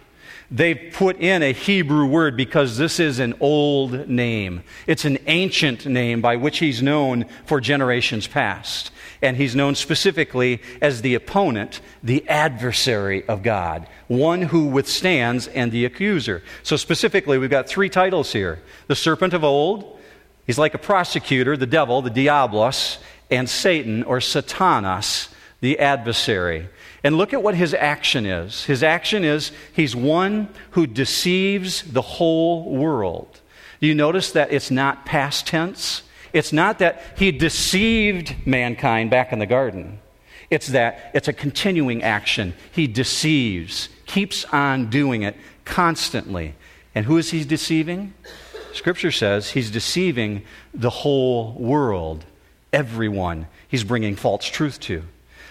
They've 0.52 0.92
put 0.92 1.18
in 1.18 1.44
a 1.44 1.52
Hebrew 1.52 2.06
word 2.06 2.36
because 2.36 2.76
this 2.76 2.98
is 2.98 3.20
an 3.20 3.34
old 3.38 4.08
name. 4.08 4.64
It's 4.88 5.04
an 5.04 5.18
ancient 5.28 5.86
name 5.86 6.20
by 6.20 6.36
which 6.36 6.58
he's 6.58 6.82
known 6.82 7.26
for 7.46 7.60
generations 7.60 8.26
past. 8.26 8.90
And 9.22 9.36
he's 9.36 9.54
known 9.54 9.76
specifically 9.76 10.60
as 10.80 11.02
the 11.02 11.14
opponent, 11.14 11.80
the 12.02 12.26
adversary 12.28 13.24
of 13.28 13.44
God, 13.44 13.86
one 14.08 14.42
who 14.42 14.66
withstands, 14.66 15.46
and 15.46 15.70
the 15.70 15.84
accuser. 15.84 16.42
So, 16.64 16.76
specifically, 16.76 17.38
we've 17.38 17.50
got 17.50 17.68
three 17.68 17.88
titles 17.88 18.32
here 18.32 18.60
the 18.88 18.96
serpent 18.96 19.34
of 19.34 19.44
old, 19.44 20.00
he's 20.46 20.58
like 20.58 20.74
a 20.74 20.78
prosecutor, 20.78 21.56
the 21.56 21.66
devil, 21.66 22.02
the 22.02 22.10
diablos, 22.10 22.98
and 23.30 23.48
Satan, 23.48 24.02
or 24.02 24.18
Satanas, 24.18 25.28
the 25.60 25.78
adversary. 25.78 26.68
And 27.02 27.16
look 27.16 27.32
at 27.32 27.42
what 27.42 27.54
his 27.54 27.72
action 27.72 28.26
is. 28.26 28.64
His 28.64 28.82
action 28.82 29.24
is 29.24 29.52
he's 29.72 29.96
one 29.96 30.48
who 30.72 30.86
deceives 30.86 31.82
the 31.82 32.02
whole 32.02 32.70
world. 32.70 33.40
You 33.80 33.94
notice 33.94 34.32
that 34.32 34.52
it's 34.52 34.70
not 34.70 35.06
past 35.06 35.46
tense? 35.46 36.02
It's 36.32 36.52
not 36.52 36.78
that 36.78 37.02
he 37.16 37.32
deceived 37.32 38.34
mankind 38.46 39.10
back 39.10 39.32
in 39.32 39.38
the 39.38 39.46
garden. 39.46 39.98
It's 40.50 40.68
that 40.68 41.10
it's 41.14 41.28
a 41.28 41.32
continuing 41.32 42.02
action. 42.02 42.54
He 42.72 42.86
deceives, 42.86 43.88
keeps 44.06 44.44
on 44.46 44.90
doing 44.90 45.22
it 45.22 45.36
constantly. 45.64 46.54
And 46.94 47.06
who 47.06 47.16
is 47.16 47.30
he 47.30 47.44
deceiving? 47.44 48.14
Scripture 48.72 49.12
says 49.12 49.50
he's 49.50 49.70
deceiving 49.70 50.42
the 50.74 50.90
whole 50.90 51.52
world, 51.54 52.24
everyone 52.72 53.46
he's 53.68 53.84
bringing 53.84 54.16
false 54.16 54.44
truth 54.44 54.78
to. 54.80 55.04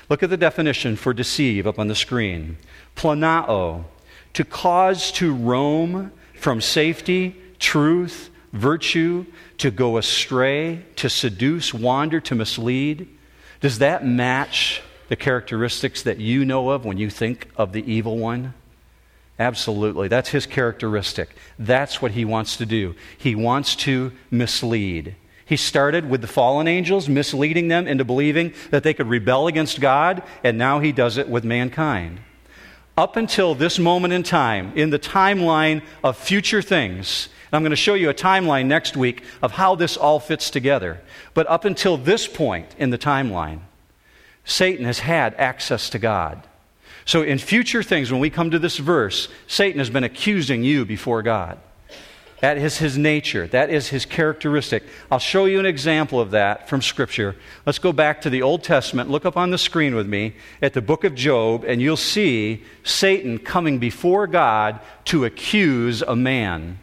Look 0.09 0.23
at 0.23 0.31
the 0.31 0.37
definition 0.37 0.95
for 0.95 1.13
deceive 1.13 1.67
up 1.67 1.77
on 1.77 1.87
the 1.87 1.95
screen. 1.95 2.57
Planao, 2.95 3.83
to 4.33 4.43
cause 4.43 5.11
to 5.13 5.33
roam 5.33 6.11
from 6.33 6.61
safety, 6.61 7.35
truth, 7.59 8.29
virtue, 8.51 9.25
to 9.59 9.69
go 9.69 9.97
astray, 9.97 10.83
to 10.95 11.09
seduce, 11.09 11.73
wander, 11.73 12.19
to 12.21 12.35
mislead. 12.35 13.07
Does 13.61 13.79
that 13.79 14.05
match 14.05 14.81
the 15.09 15.15
characteristics 15.15 16.01
that 16.03 16.17
you 16.17 16.43
know 16.45 16.69
of 16.69 16.85
when 16.85 16.97
you 16.97 17.09
think 17.09 17.47
of 17.55 17.71
the 17.71 17.91
evil 17.91 18.17
one? 18.17 18.53
Absolutely. 19.37 20.07
That's 20.07 20.29
his 20.29 20.45
characteristic. 20.45 21.35
That's 21.57 22.01
what 22.01 22.11
he 22.11 22.25
wants 22.25 22.57
to 22.57 22.65
do. 22.65 22.95
He 23.17 23.35
wants 23.35 23.75
to 23.77 24.11
mislead. 24.31 25.15
He 25.49 25.57
started 25.57 26.07
with 26.07 26.21
the 26.21 26.27
fallen 26.27 26.67
angels, 26.67 27.09
misleading 27.09 27.69
them 27.69 27.87
into 27.87 28.05
believing 28.05 28.53
that 28.69 28.83
they 28.83 28.93
could 28.93 29.07
rebel 29.07 29.47
against 29.47 29.81
God, 29.81 30.21
and 30.43 30.59
now 30.59 30.79
he 30.79 30.91
does 30.91 31.17
it 31.17 31.27
with 31.27 31.43
mankind. 31.43 32.19
Up 32.95 33.15
until 33.15 33.55
this 33.55 33.79
moment 33.79 34.13
in 34.13 34.21
time, 34.21 34.71
in 34.75 34.91
the 34.91 34.99
timeline 34.99 35.81
of 36.03 36.17
future 36.17 36.61
things, 36.61 37.29
I'm 37.51 37.63
going 37.63 37.71
to 37.71 37.75
show 37.75 37.95
you 37.95 38.11
a 38.11 38.13
timeline 38.13 38.67
next 38.67 38.95
week 38.95 39.23
of 39.41 39.53
how 39.53 39.73
this 39.73 39.97
all 39.97 40.19
fits 40.19 40.51
together. 40.51 41.01
But 41.33 41.49
up 41.49 41.65
until 41.65 41.97
this 41.97 42.27
point 42.27 42.75
in 42.77 42.91
the 42.91 42.99
timeline, 42.99 43.61
Satan 44.45 44.85
has 44.85 44.99
had 44.99 45.33
access 45.33 45.89
to 45.89 45.97
God. 45.97 46.47
So, 47.05 47.23
in 47.23 47.39
future 47.39 47.81
things, 47.81 48.11
when 48.11 48.21
we 48.21 48.29
come 48.29 48.51
to 48.51 48.59
this 48.59 48.77
verse, 48.77 49.29
Satan 49.47 49.79
has 49.79 49.89
been 49.89 50.03
accusing 50.03 50.63
you 50.63 50.85
before 50.85 51.23
God. 51.23 51.57
That 52.41 52.57
is 52.57 52.77
his 52.77 52.97
nature. 52.97 53.47
That 53.47 53.69
is 53.69 53.89
his 53.89 54.05
characteristic. 54.05 54.83
I'll 55.11 55.19
show 55.19 55.45
you 55.45 55.59
an 55.59 55.65
example 55.65 56.21
of 56.21 56.31
that 56.31 56.69
from 56.69 56.81
Scripture. 56.81 57.35
Let's 57.65 57.79
go 57.79 57.91
back 57.91 58.21
to 58.21 58.29
the 58.29 58.41
Old 58.41 58.63
Testament. 58.63 59.09
Look 59.09 59.25
up 59.25 59.35
on 59.35 59.51
the 59.51 59.57
screen 59.57 59.93
with 59.93 60.07
me 60.07 60.35
at 60.61 60.73
the 60.73 60.81
book 60.81 61.03
of 61.03 61.15
Job, 61.15 61.65
and 61.65 61.81
you'll 61.81 61.97
see 61.97 62.63
Satan 62.83 63.39
coming 63.39 63.77
before 63.77 64.25
God 64.25 64.79
to 65.05 65.25
accuse 65.25 66.01
a 66.01 66.15
man. 66.15 66.79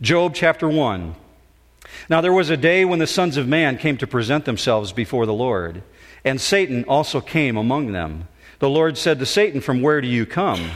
Job 0.00 0.32
chapter 0.34 0.68
1. 0.68 1.16
Now 2.08 2.20
there 2.20 2.32
was 2.32 2.48
a 2.50 2.56
day 2.56 2.84
when 2.84 3.00
the 3.00 3.06
sons 3.06 3.36
of 3.36 3.48
man 3.48 3.78
came 3.78 3.96
to 3.98 4.06
present 4.06 4.44
themselves 4.44 4.92
before 4.92 5.26
the 5.26 5.34
Lord, 5.34 5.82
and 6.24 6.40
Satan 6.40 6.84
also 6.84 7.20
came 7.20 7.56
among 7.56 7.92
them. 7.92 8.28
The 8.60 8.70
Lord 8.70 8.96
said 8.96 9.18
to 9.18 9.26
Satan, 9.26 9.60
From 9.60 9.82
where 9.82 10.00
do 10.00 10.06
you 10.06 10.24
come? 10.24 10.70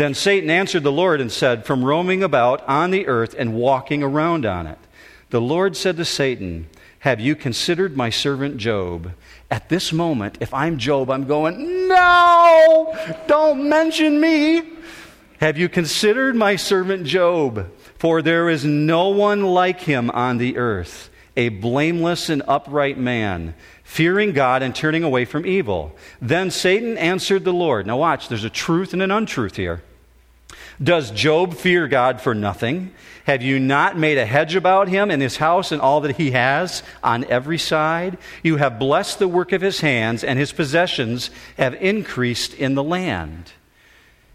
Then 0.00 0.14
Satan 0.14 0.48
answered 0.48 0.82
the 0.82 0.90
Lord 0.90 1.20
and 1.20 1.30
said, 1.30 1.66
From 1.66 1.84
roaming 1.84 2.22
about 2.22 2.66
on 2.66 2.90
the 2.90 3.06
earth 3.06 3.34
and 3.38 3.52
walking 3.52 4.02
around 4.02 4.46
on 4.46 4.66
it. 4.66 4.78
The 5.28 5.42
Lord 5.42 5.76
said 5.76 5.98
to 5.98 6.06
Satan, 6.06 6.70
Have 7.00 7.20
you 7.20 7.36
considered 7.36 7.98
my 7.98 8.08
servant 8.08 8.56
Job? 8.56 9.12
At 9.50 9.68
this 9.68 9.92
moment, 9.92 10.38
if 10.40 10.54
I'm 10.54 10.78
Job, 10.78 11.10
I'm 11.10 11.26
going, 11.26 11.86
No, 11.86 12.96
don't 13.26 13.68
mention 13.68 14.18
me. 14.18 14.62
Have 15.38 15.58
you 15.58 15.68
considered 15.68 16.34
my 16.34 16.56
servant 16.56 17.04
Job? 17.04 17.70
For 17.98 18.22
there 18.22 18.48
is 18.48 18.64
no 18.64 19.10
one 19.10 19.42
like 19.42 19.82
him 19.82 20.08
on 20.12 20.38
the 20.38 20.56
earth, 20.56 21.10
a 21.36 21.50
blameless 21.50 22.30
and 22.30 22.42
upright 22.48 22.96
man, 22.96 23.54
fearing 23.84 24.32
God 24.32 24.62
and 24.62 24.74
turning 24.74 25.04
away 25.04 25.26
from 25.26 25.44
evil. 25.44 25.94
Then 26.22 26.50
Satan 26.50 26.96
answered 26.96 27.44
the 27.44 27.52
Lord. 27.52 27.86
Now, 27.86 27.98
watch, 27.98 28.28
there's 28.28 28.44
a 28.44 28.48
truth 28.48 28.94
and 28.94 29.02
an 29.02 29.10
untruth 29.10 29.56
here. 29.56 29.82
Does 30.82 31.10
Job 31.10 31.54
fear 31.54 31.88
God 31.88 32.20
for 32.22 32.34
nothing? 32.34 32.92
Have 33.24 33.42
you 33.42 33.58
not 33.58 33.98
made 33.98 34.16
a 34.16 34.24
hedge 34.24 34.54
about 34.54 34.88
him 34.88 35.10
and 35.10 35.20
his 35.20 35.36
house 35.36 35.72
and 35.72 35.80
all 35.80 36.00
that 36.00 36.16
he 36.16 36.30
has 36.30 36.82
on 37.02 37.24
every 37.26 37.58
side? 37.58 38.16
You 38.42 38.56
have 38.56 38.78
blessed 38.78 39.18
the 39.18 39.28
work 39.28 39.52
of 39.52 39.60
his 39.60 39.80
hands, 39.80 40.24
and 40.24 40.38
his 40.38 40.52
possessions 40.52 41.30
have 41.58 41.74
increased 41.74 42.54
in 42.54 42.74
the 42.74 42.82
land. 42.82 43.52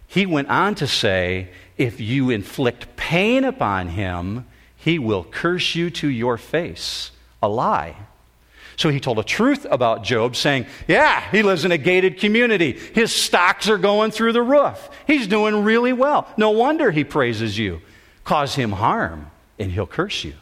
He 0.08 0.28
went 0.28 0.50
on 0.50 0.75
to 0.75 0.88
say, 0.88 1.50
if 1.78 2.00
you 2.00 2.30
inflict 2.30 2.96
pain 2.96 3.44
upon 3.44 3.90
him, 3.90 4.46
he 4.75 5.00
will 5.00 5.24
curse 5.24 5.74
you 5.74 5.90
to 5.90 6.08
your 6.08 6.38
face. 6.38 7.12
A 7.42 7.50
lie. 7.50 7.96
So 8.77 8.89
he 8.89 9.00
told 9.00 9.20
a 9.20 9.24
truth 9.24 9.65
about 9.70 10.03
Job, 10.03 10.36
saying, 10.36 10.65
Yeah, 10.88 11.29
he 11.32 11.44
lives 11.44 11.65
in 11.65 11.72
a 11.72 11.77
gated 11.77 12.20
community. 12.20 12.74
His 12.74 13.13
stocks 13.13 13.70
are 13.70 13.77
going 13.77 14.12
through 14.12 14.34
the 14.34 14.41
roof. 14.41 14.89
He's 15.08 15.27
doing 15.27 15.63
really 15.63 15.94
well. 15.94 16.27
No 16.38 16.51
wonder 16.51 16.91
he 16.91 17.03
praises 17.03 17.58
you. 17.58 17.82
Cause 18.24 18.55
him 18.55 18.72
harm, 18.72 19.32
and 19.60 19.72
he'll 19.72 19.88
curse 19.88 20.24
you. 20.24 20.34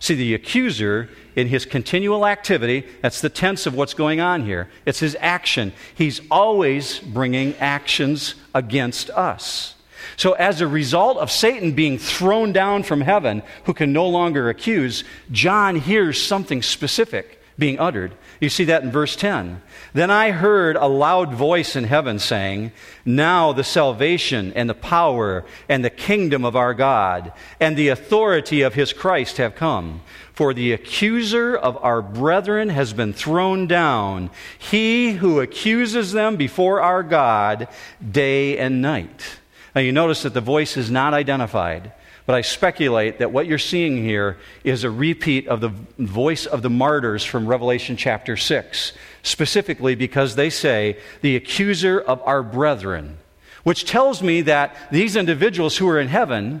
See, 0.00 0.14
the 0.14 0.34
accuser, 0.34 1.08
in 1.34 1.48
his 1.48 1.64
continual 1.64 2.26
activity, 2.26 2.86
that's 3.00 3.20
the 3.20 3.28
tense 3.28 3.66
of 3.66 3.74
what's 3.74 3.94
going 3.94 4.20
on 4.20 4.44
here, 4.44 4.68
it's 4.86 5.00
his 5.00 5.16
action. 5.20 5.72
He's 5.94 6.20
always 6.30 6.98
bringing 6.98 7.54
actions 7.56 8.34
against 8.54 9.10
us. 9.10 9.74
So, 10.16 10.32
as 10.32 10.60
a 10.60 10.66
result 10.66 11.18
of 11.18 11.30
Satan 11.30 11.72
being 11.72 11.98
thrown 11.98 12.52
down 12.52 12.82
from 12.82 13.00
heaven, 13.00 13.42
who 13.64 13.74
can 13.74 13.92
no 13.92 14.08
longer 14.08 14.48
accuse, 14.48 15.04
John 15.30 15.76
hears 15.76 16.20
something 16.20 16.62
specific 16.62 17.37
being 17.58 17.78
uttered. 17.80 18.12
You 18.40 18.48
see 18.48 18.64
that 18.64 18.84
in 18.84 18.92
verse 18.92 19.16
10. 19.16 19.60
Then 19.92 20.10
I 20.10 20.30
heard 20.30 20.76
a 20.76 20.86
loud 20.86 21.34
voice 21.34 21.74
in 21.74 21.84
heaven 21.84 22.20
saying, 22.20 22.70
Now 23.04 23.52
the 23.52 23.64
salvation 23.64 24.52
and 24.54 24.70
the 24.70 24.74
power 24.74 25.44
and 25.68 25.84
the 25.84 25.90
kingdom 25.90 26.44
of 26.44 26.54
our 26.54 26.72
God 26.72 27.32
and 27.58 27.76
the 27.76 27.88
authority 27.88 28.62
of 28.62 28.74
his 28.74 28.92
Christ 28.92 29.38
have 29.38 29.56
come. 29.56 30.02
For 30.32 30.54
the 30.54 30.72
accuser 30.72 31.56
of 31.56 31.76
our 31.82 32.00
brethren 32.00 32.68
has 32.68 32.92
been 32.92 33.12
thrown 33.12 33.66
down, 33.66 34.30
he 34.56 35.12
who 35.14 35.40
accuses 35.40 36.12
them 36.12 36.36
before 36.36 36.80
our 36.80 37.02
God 37.02 37.66
day 38.08 38.56
and 38.56 38.80
night. 38.80 39.40
Now, 39.74 39.80
you 39.80 39.90
notice 39.90 40.22
that 40.22 40.34
the 40.34 40.40
voice 40.40 40.76
is 40.76 40.92
not 40.92 41.12
identified, 41.12 41.92
but 42.28 42.34
I 42.34 42.42
speculate 42.42 43.20
that 43.20 43.32
what 43.32 43.46
you're 43.46 43.56
seeing 43.56 44.04
here 44.04 44.36
is 44.62 44.84
a 44.84 44.90
repeat 44.90 45.48
of 45.48 45.62
the 45.62 45.72
voice 45.96 46.44
of 46.44 46.60
the 46.60 46.68
martyrs 46.68 47.24
from 47.24 47.46
Revelation 47.46 47.96
chapter 47.96 48.36
6, 48.36 48.92
specifically 49.22 49.94
because 49.94 50.36
they 50.36 50.50
say, 50.50 50.98
the 51.22 51.36
accuser 51.36 51.98
of 51.98 52.20
our 52.26 52.42
brethren, 52.42 53.16
which 53.64 53.86
tells 53.86 54.22
me 54.22 54.42
that 54.42 54.76
these 54.92 55.16
individuals 55.16 55.78
who 55.78 55.88
are 55.88 55.98
in 55.98 56.08
heaven 56.08 56.60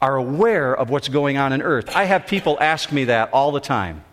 are 0.00 0.14
aware 0.14 0.72
of 0.72 0.88
what's 0.88 1.08
going 1.08 1.36
on 1.36 1.52
in 1.52 1.62
earth. 1.62 1.90
I 1.96 2.04
have 2.04 2.28
people 2.28 2.56
ask 2.60 2.92
me 2.92 3.06
that 3.06 3.32
all 3.32 3.50
the 3.50 3.58
time. 3.58 4.04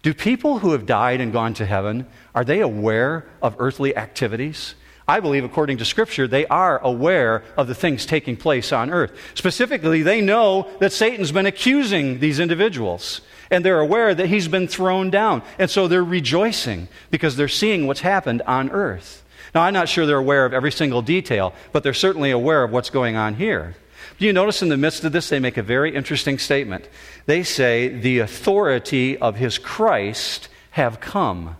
Do 0.00 0.14
people 0.14 0.60
who 0.60 0.72
have 0.72 0.86
died 0.86 1.20
and 1.20 1.34
gone 1.34 1.52
to 1.52 1.66
heaven, 1.66 2.06
are 2.34 2.46
they 2.46 2.60
aware 2.60 3.26
of 3.42 3.56
earthly 3.58 3.94
activities? 3.94 4.74
I 5.08 5.20
believe, 5.20 5.44
according 5.44 5.78
to 5.78 5.84
Scripture, 5.84 6.26
they 6.26 6.46
are 6.46 6.78
aware 6.78 7.44
of 7.56 7.68
the 7.68 7.76
things 7.76 8.06
taking 8.06 8.36
place 8.36 8.72
on 8.72 8.90
earth. 8.90 9.16
Specifically, 9.34 10.02
they 10.02 10.20
know 10.20 10.68
that 10.80 10.92
Satan's 10.92 11.30
been 11.30 11.46
accusing 11.46 12.18
these 12.18 12.40
individuals, 12.40 13.20
and 13.48 13.64
they're 13.64 13.80
aware 13.80 14.14
that 14.14 14.26
he's 14.26 14.48
been 14.48 14.66
thrown 14.66 15.10
down. 15.10 15.42
And 15.58 15.70
so 15.70 15.86
they're 15.86 16.02
rejoicing 16.02 16.88
because 17.10 17.36
they're 17.36 17.46
seeing 17.46 17.86
what's 17.86 18.00
happened 18.00 18.42
on 18.42 18.70
earth. 18.70 19.22
Now, 19.54 19.62
I'm 19.62 19.74
not 19.74 19.88
sure 19.88 20.06
they're 20.06 20.18
aware 20.18 20.44
of 20.44 20.52
every 20.52 20.72
single 20.72 21.02
detail, 21.02 21.54
but 21.70 21.84
they're 21.84 21.94
certainly 21.94 22.32
aware 22.32 22.64
of 22.64 22.72
what's 22.72 22.90
going 22.90 23.14
on 23.14 23.34
here. 23.34 23.76
Do 24.18 24.26
you 24.26 24.32
notice 24.32 24.60
in 24.60 24.70
the 24.70 24.76
midst 24.76 25.04
of 25.04 25.12
this, 25.12 25.28
they 25.28 25.38
make 25.38 25.56
a 25.56 25.62
very 25.62 25.94
interesting 25.94 26.38
statement? 26.38 26.88
They 27.26 27.44
say, 27.44 27.88
The 27.88 28.18
authority 28.18 29.16
of 29.18 29.36
his 29.36 29.58
Christ 29.58 30.48
have 30.72 31.00
come. 31.00 31.56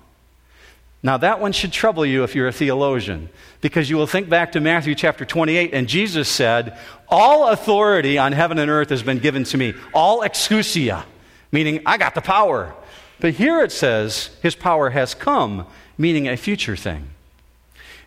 Now, 1.07 1.19
that 1.19 1.39
one 1.39 1.53
should 1.53 1.71
trouble 1.71 2.05
you 2.05 2.25
if 2.25 2.35
you're 2.35 2.49
a 2.49 2.53
theologian, 2.53 3.29
because 3.61 3.89
you 3.89 3.97
will 3.97 4.09
think 4.09 4.29
back 4.29 4.51
to 4.53 4.61
Matthew 4.61 4.97
chapter 4.97 5.25
28, 5.25 5.73
and 5.73 5.87
Jesus 5.87 6.29
said, 6.29 6.77
All 7.09 7.47
authority 7.47 8.19
on 8.19 8.33
heaven 8.33 8.59
and 8.59 8.69
earth 8.69 8.91
has 8.91 9.05
been 9.05 9.21
given 9.21 9.45
to 9.45 9.57
me, 9.57 9.75
all 9.95 10.23
exousia, 10.23 11.05
meaning 11.53 11.81
I 11.87 11.97
got 11.97 12.17
the 12.17 12.21
power. 12.21 12.75
But 13.21 13.35
here 13.35 13.63
it 13.63 13.71
says, 13.71 14.31
His 14.43 14.57
power 14.57 14.91
has 14.91 15.15
come, 15.15 15.69
meaning 15.97 16.27
a 16.27 16.37
future 16.37 16.75
thing. 16.75 17.11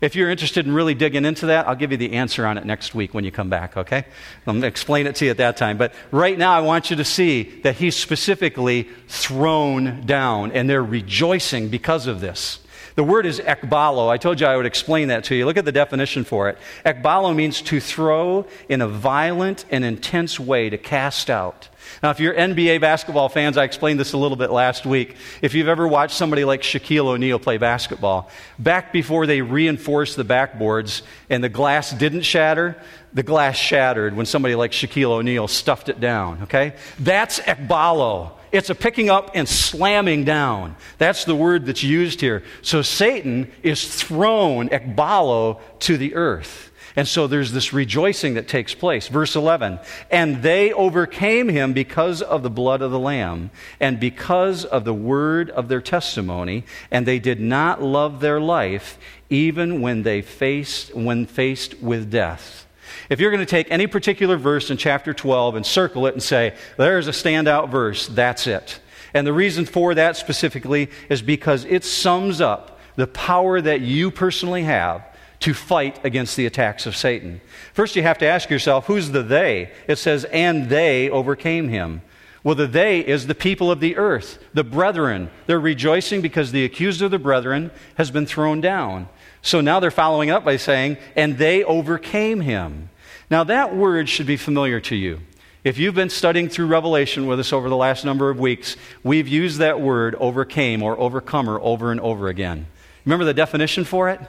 If 0.01 0.17
you're 0.17 0.29
interested 0.29 0.65
in 0.65 0.73
really 0.73 0.93
digging 0.93 1.23
into 1.23 1.45
that, 1.45 1.69
I'll 1.69 1.75
give 1.75 1.91
you 1.93 1.97
the 1.97 2.11
answer 2.15 2.45
on 2.45 2.57
it 2.57 2.65
next 2.65 2.93
week 2.93 3.13
when 3.13 3.23
you 3.23 3.31
come 3.31 3.49
back, 3.49 3.77
okay? 3.77 3.99
I'm 3.99 4.45
going 4.45 4.61
to 4.63 4.67
explain 4.67 5.07
it 5.07 5.15
to 5.15 5.25
you 5.25 5.31
at 5.31 5.37
that 5.37 5.55
time. 5.55 5.77
But 5.77 5.93
right 6.11 6.37
now, 6.37 6.51
I 6.51 6.59
want 6.59 6.89
you 6.89 6.97
to 6.97 7.05
see 7.05 7.43
that 7.61 7.77
he's 7.77 7.95
specifically 7.95 8.89
thrown 9.07 10.05
down, 10.05 10.51
and 10.51 10.69
they're 10.69 10.83
rejoicing 10.83 11.69
because 11.69 12.05
of 12.05 12.19
this. 12.19 12.59
The 12.99 13.05
word 13.05 13.25
is 13.25 13.39
ekbalo. 13.39 14.09
I 14.09 14.17
told 14.17 14.41
you 14.41 14.45
I 14.45 14.57
would 14.57 14.65
explain 14.65 15.07
that 15.07 15.23
to 15.23 15.33
you. 15.33 15.45
Look 15.45 15.55
at 15.55 15.63
the 15.63 15.71
definition 15.71 16.25
for 16.25 16.49
it. 16.49 16.57
Ekbalo 16.85 17.33
means 17.33 17.61
to 17.61 17.79
throw 17.79 18.45
in 18.67 18.81
a 18.81 18.89
violent 18.89 19.63
and 19.71 19.85
intense 19.85 20.37
way, 20.37 20.69
to 20.69 20.77
cast 20.77 21.29
out. 21.29 21.68
Now, 22.01 22.09
if 22.11 22.19
you're 22.19 22.33
NBA 22.33 22.81
basketball 22.81 23.29
fans, 23.29 23.57
I 23.57 23.63
explained 23.63 23.99
this 23.99 24.13
a 24.13 24.17
little 24.17 24.37
bit 24.37 24.51
last 24.51 24.85
week. 24.85 25.15
If 25.41 25.53
you've 25.53 25.67
ever 25.67 25.87
watched 25.87 26.15
somebody 26.15 26.43
like 26.43 26.61
Shaquille 26.61 27.07
O'Neal 27.07 27.39
play 27.39 27.57
basketball, 27.57 28.29
back 28.57 28.93
before 28.93 29.25
they 29.25 29.41
reinforced 29.41 30.15
the 30.15 30.25
backboards 30.25 31.01
and 31.29 31.43
the 31.43 31.49
glass 31.49 31.91
didn't 31.91 32.21
shatter, 32.21 32.75
the 33.13 33.23
glass 33.23 33.55
shattered 33.55 34.15
when 34.15 34.25
somebody 34.25 34.55
like 34.55 34.71
Shaquille 34.71 35.11
O'Neal 35.11 35.47
stuffed 35.47 35.89
it 35.89 35.99
down, 35.99 36.43
okay? 36.43 36.73
That's 36.99 37.39
ekbalo. 37.39 38.31
It's 38.51 38.69
a 38.69 38.75
picking 38.75 39.09
up 39.09 39.31
and 39.35 39.47
slamming 39.47 40.23
down. 40.23 40.75
That's 40.97 41.25
the 41.25 41.35
word 41.35 41.65
that's 41.65 41.83
used 41.83 42.21
here. 42.21 42.43
So 42.61 42.81
Satan 42.81 43.51
is 43.61 44.01
thrown, 44.01 44.69
ekbalo, 44.69 45.59
to 45.81 45.97
the 45.97 46.15
earth. 46.15 46.68
And 46.95 47.07
so 47.07 47.27
there's 47.27 47.51
this 47.51 47.73
rejoicing 47.73 48.33
that 48.33 48.47
takes 48.47 48.73
place. 48.73 49.07
Verse 49.07 49.35
11. 49.35 49.79
And 50.09 50.41
they 50.41 50.73
overcame 50.73 51.49
him 51.49 51.73
because 51.73 52.21
of 52.21 52.43
the 52.43 52.49
blood 52.49 52.81
of 52.81 52.91
the 52.91 52.99
Lamb 52.99 53.51
and 53.79 53.99
because 53.99 54.65
of 54.65 54.85
the 54.85 54.93
word 54.93 55.49
of 55.51 55.67
their 55.67 55.81
testimony, 55.81 56.63
and 56.91 57.05
they 57.05 57.19
did 57.19 57.39
not 57.39 57.81
love 57.81 58.19
their 58.19 58.39
life 58.39 58.97
even 59.29 59.81
when 59.81 60.03
they 60.03 60.21
faced, 60.21 60.95
when 60.95 61.25
faced 61.25 61.79
with 61.81 62.09
death. 62.09 62.67
If 63.09 63.19
you're 63.19 63.31
going 63.31 63.45
to 63.45 63.45
take 63.45 63.69
any 63.71 63.87
particular 63.87 64.37
verse 64.37 64.71
in 64.71 64.77
chapter 64.77 65.13
12 65.13 65.55
and 65.55 65.65
circle 65.65 66.07
it 66.07 66.13
and 66.13 66.23
say, 66.23 66.55
there's 66.77 67.07
a 67.07 67.11
standout 67.11 67.69
verse, 67.69 68.07
that's 68.07 68.47
it. 68.47 68.79
And 69.13 69.25
the 69.25 69.33
reason 69.33 69.65
for 69.65 69.95
that 69.95 70.17
specifically 70.17 70.89
is 71.09 71.21
because 71.21 71.65
it 71.65 71.83
sums 71.83 72.41
up 72.41 72.79
the 72.95 73.07
power 73.07 73.61
that 73.61 73.81
you 73.81 74.11
personally 74.11 74.63
have 74.63 75.03
to 75.39 75.53
fight 75.53 76.03
against 76.03 76.35
the 76.35 76.45
attacks 76.45 76.85
of 76.85 76.95
Satan. 76.95 77.41
First, 77.73 77.95
you 77.95 78.03
have 78.03 78.17
to 78.17 78.25
ask 78.25 78.49
yourself, 78.49 78.87
who's 78.87 79.11
the 79.11 79.23
they? 79.23 79.71
It 79.87 79.97
says, 79.97 80.25
and 80.25 80.69
they 80.69 81.09
overcame 81.09 81.69
him. 81.69 82.01
Well, 82.43 82.55
the 82.55 82.67
they 82.67 82.99
is 83.01 83.27
the 83.27 83.35
people 83.35 83.69
of 83.69 83.79
the 83.79 83.97
earth, 83.97 84.43
the 84.53 84.63
brethren. 84.63 85.29
They're 85.45 85.59
rejoicing 85.59 86.21
because 86.21 86.51
the 86.51 86.63
accuser 86.63 87.05
of 87.05 87.11
the 87.11 87.19
brethren 87.19 87.71
has 87.95 88.11
been 88.11 88.25
thrown 88.25 88.61
down. 88.61 89.09
So 89.41 89.61
now 89.61 89.79
they're 89.79 89.91
following 89.91 90.29
up 90.29 90.43
by 90.43 90.57
saying, 90.57 90.97
and 91.15 91.37
they 91.37 91.63
overcame 91.63 92.41
him. 92.41 92.89
Now, 93.29 93.43
that 93.45 93.75
word 93.75 94.09
should 94.09 94.25
be 94.25 94.37
familiar 94.37 94.79
to 94.81 94.95
you. 94.95 95.19
If 95.63 95.77
you've 95.77 95.95
been 95.95 96.09
studying 96.09 96.47
through 96.47 96.67
Revelation 96.67 97.27
with 97.27 97.39
us 97.39 97.51
over 97.51 97.67
the 97.67 97.75
last 97.75 98.05
number 98.05 98.29
of 98.29 98.39
weeks, 98.39 98.77
we've 99.03 99.27
used 99.27 99.59
that 99.59 99.81
word 99.81 100.15
overcame 100.15 100.81
or 100.81 100.97
overcomer 100.97 101.59
over 101.61 101.91
and 101.91 101.99
over 101.99 102.29
again. 102.29 102.67
Remember 103.05 103.25
the 103.25 103.33
definition 103.33 103.83
for 103.83 104.09
it? 104.09 104.21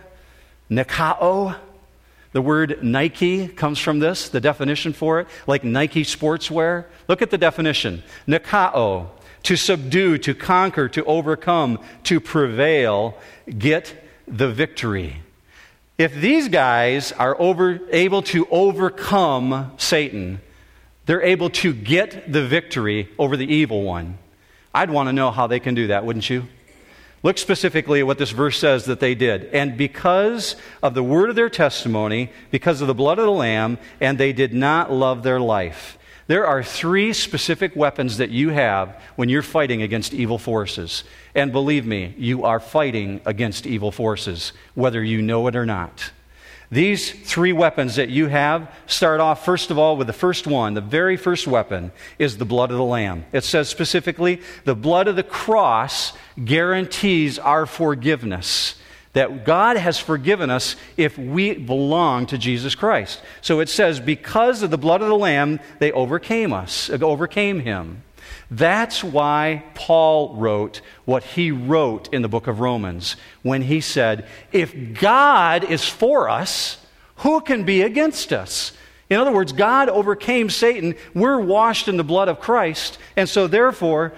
Nikao. 0.71 1.57
The 2.33 2.41
word 2.41 2.85
Nike 2.85 3.49
comes 3.49 3.81
from 3.81 3.99
this, 3.99 4.29
the 4.29 4.41
definition 4.41 4.93
for 4.93 5.21
it, 5.21 5.27
like 5.47 5.65
Nike 5.65 6.05
sportswear. 6.05 6.85
Look 7.09 7.23
at 7.23 7.31
the 7.31 7.39
definition 7.39 8.05
Nikao, 8.29 9.09
to 9.43 9.57
subdue, 9.57 10.19
to 10.19 10.35
conquer, 10.35 10.89
to 10.91 11.05
overcome, 11.05 11.81
to 12.05 12.21
prevail, 12.21 13.17
get 13.59 13.95
the 14.29 14.49
victory. 14.49 15.23
If 15.99 16.15
these 16.15 16.49
guys 16.49 17.13
are 17.13 17.39
over, 17.41 17.81
able 17.91 18.23
to 18.23 18.47
overcome 18.51 19.73
Satan, 19.77 20.41
they're 21.07 21.23
able 21.23 21.51
to 21.51 21.75
get 21.75 22.33
the 22.33 22.47
victory 22.47 23.09
over 23.19 23.37
the 23.37 23.53
evil 23.53 23.83
one. 23.83 24.19
I'd 24.73 24.91
want 24.91 25.09
to 25.09 25.13
know 25.13 25.33
how 25.33 25.49
they 25.49 25.59
can 25.59 25.75
do 25.75 25.89
that, 25.89 26.05
wouldn't 26.05 26.31
you? 26.31 26.47
Look 27.23 27.37
specifically 27.37 28.01
at 28.01 28.07
what 28.07 28.19
this 28.19 28.31
verse 28.31 28.59
says 28.59 28.87
that 28.87 29.01
they 29.01 29.15
did. 29.15 29.45
And 29.47 29.77
because 29.77 30.57
of 30.83 30.95
the 30.95 31.03
word 31.03 31.29
of 31.29 31.37
their 31.37 31.51
testimony, 31.51 32.31
because 32.51 32.81
of 32.81 32.87
the 32.87 32.95
blood 32.95 33.19
of 33.19 33.27
the 33.27 33.31
Lamb, 33.31 33.79
and 34.01 34.17
they 34.17 34.33
did 34.33 34.55
not 34.55 34.91
love 34.91 35.23
their 35.23 35.41
life. 35.41 35.99
There 36.29 36.47
are 36.47 36.63
three 36.63 37.13
specific 37.13 37.75
weapons 37.75 38.19
that 38.19 38.31
you 38.31 38.51
have 38.51 39.03
when 39.17 39.29
you're 39.29 39.43
fighting 39.43 39.83
against 39.83 40.15
evil 40.15 40.39
forces. 40.39 41.05
And 41.35 41.53
believe 41.53 41.85
me, 41.85 42.15
you 42.17 42.45
are 42.45 42.61
fighting 42.61 43.21
against 43.27 43.67
evil 43.67 43.91
forces, 43.91 44.53
whether 44.75 45.03
you 45.03 45.21
know 45.21 45.47
it 45.49 45.57
or 45.57 45.67
not. 45.67 46.13
These 46.73 47.11
three 47.11 47.53
weapons 47.53 47.97
that 47.97 48.11
you 48.11 48.29
have 48.29 48.73
start 48.87 49.19
off, 49.19 49.45
first 49.45 49.73
of 49.73 49.79
all, 49.79 49.97
with 49.97 50.07
the 50.07 50.13
first 50.13 50.47
one. 50.47 50.75
The 50.75 50.81
very 50.81 51.17
first 51.17 51.49
weapon 51.49 51.91
is 52.17 52.39
the 52.39 52.45
blood 52.45 52.71
of 52.71 52.77
the 52.77 52.85
Lamb. 52.85 53.25
It 53.33 53.43
says 53.43 53.69
specifically, 53.69 54.41
the 54.65 54.77
blood 54.77 55.09
of 55.09 55.17
the 55.17 55.25
cross 55.25 56.13
guarantees 56.43 57.41
our 57.41 57.67
forgiveness. 57.67 58.77
That 59.15 59.45
God 59.45 59.77
has 59.77 59.99
forgiven 59.99 60.51
us 60.51 60.77
if 60.97 61.19
we 61.19 61.55
belong 61.55 62.27
to 62.27 62.39
Jesus 62.39 62.77
Christ. 62.77 63.21
So 63.41 63.59
it 63.59 63.69
says, 63.69 63.99
because 63.99 64.63
of 64.63 64.71
the 64.71 64.79
blood 64.79 65.03
of 65.03 65.09
the 65.09 65.17
Lamb, 65.17 65.59
they 65.81 65.91
overcame 65.91 66.53
us, 66.53 66.89
overcame 66.89 67.59
him. 67.59 68.05
That's 68.51 69.03
why 69.03 69.65
Paul 69.75 70.37
wrote 70.37 70.81
what 71.05 71.23
he 71.23 71.51
wrote 71.51 72.13
in 72.13 72.23
the 72.23 72.29
book 72.29 72.47
of 72.47 72.61
Romans 72.61 73.17
when 73.43 73.63
he 73.63 73.81
said, 73.81 74.27
If 74.53 74.99
God 74.99 75.65
is 75.65 75.89
for 75.89 76.29
us, 76.29 76.85
who 77.17 77.41
can 77.41 77.65
be 77.65 77.83
against 77.83 78.33
us? 78.33 78.73
In 79.11 79.19
other 79.19 79.33
words, 79.33 79.53
God 79.53 79.89
overcame 79.89 80.51
Satan. 80.51 80.95
We're 81.15 81.41
washed 81.41 81.89
in 81.89 81.97
the 81.97 82.05
blood 82.05 82.29
of 82.29 82.41
Christ. 82.41 82.99
And 83.17 83.29
so, 83.29 83.49
therefore, 83.49 84.13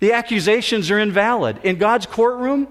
the 0.00 0.12
accusations 0.12 0.90
are 0.90 0.98
invalid. 0.98 1.60
In 1.64 1.76
God's 1.78 2.04
courtroom, 2.04 2.68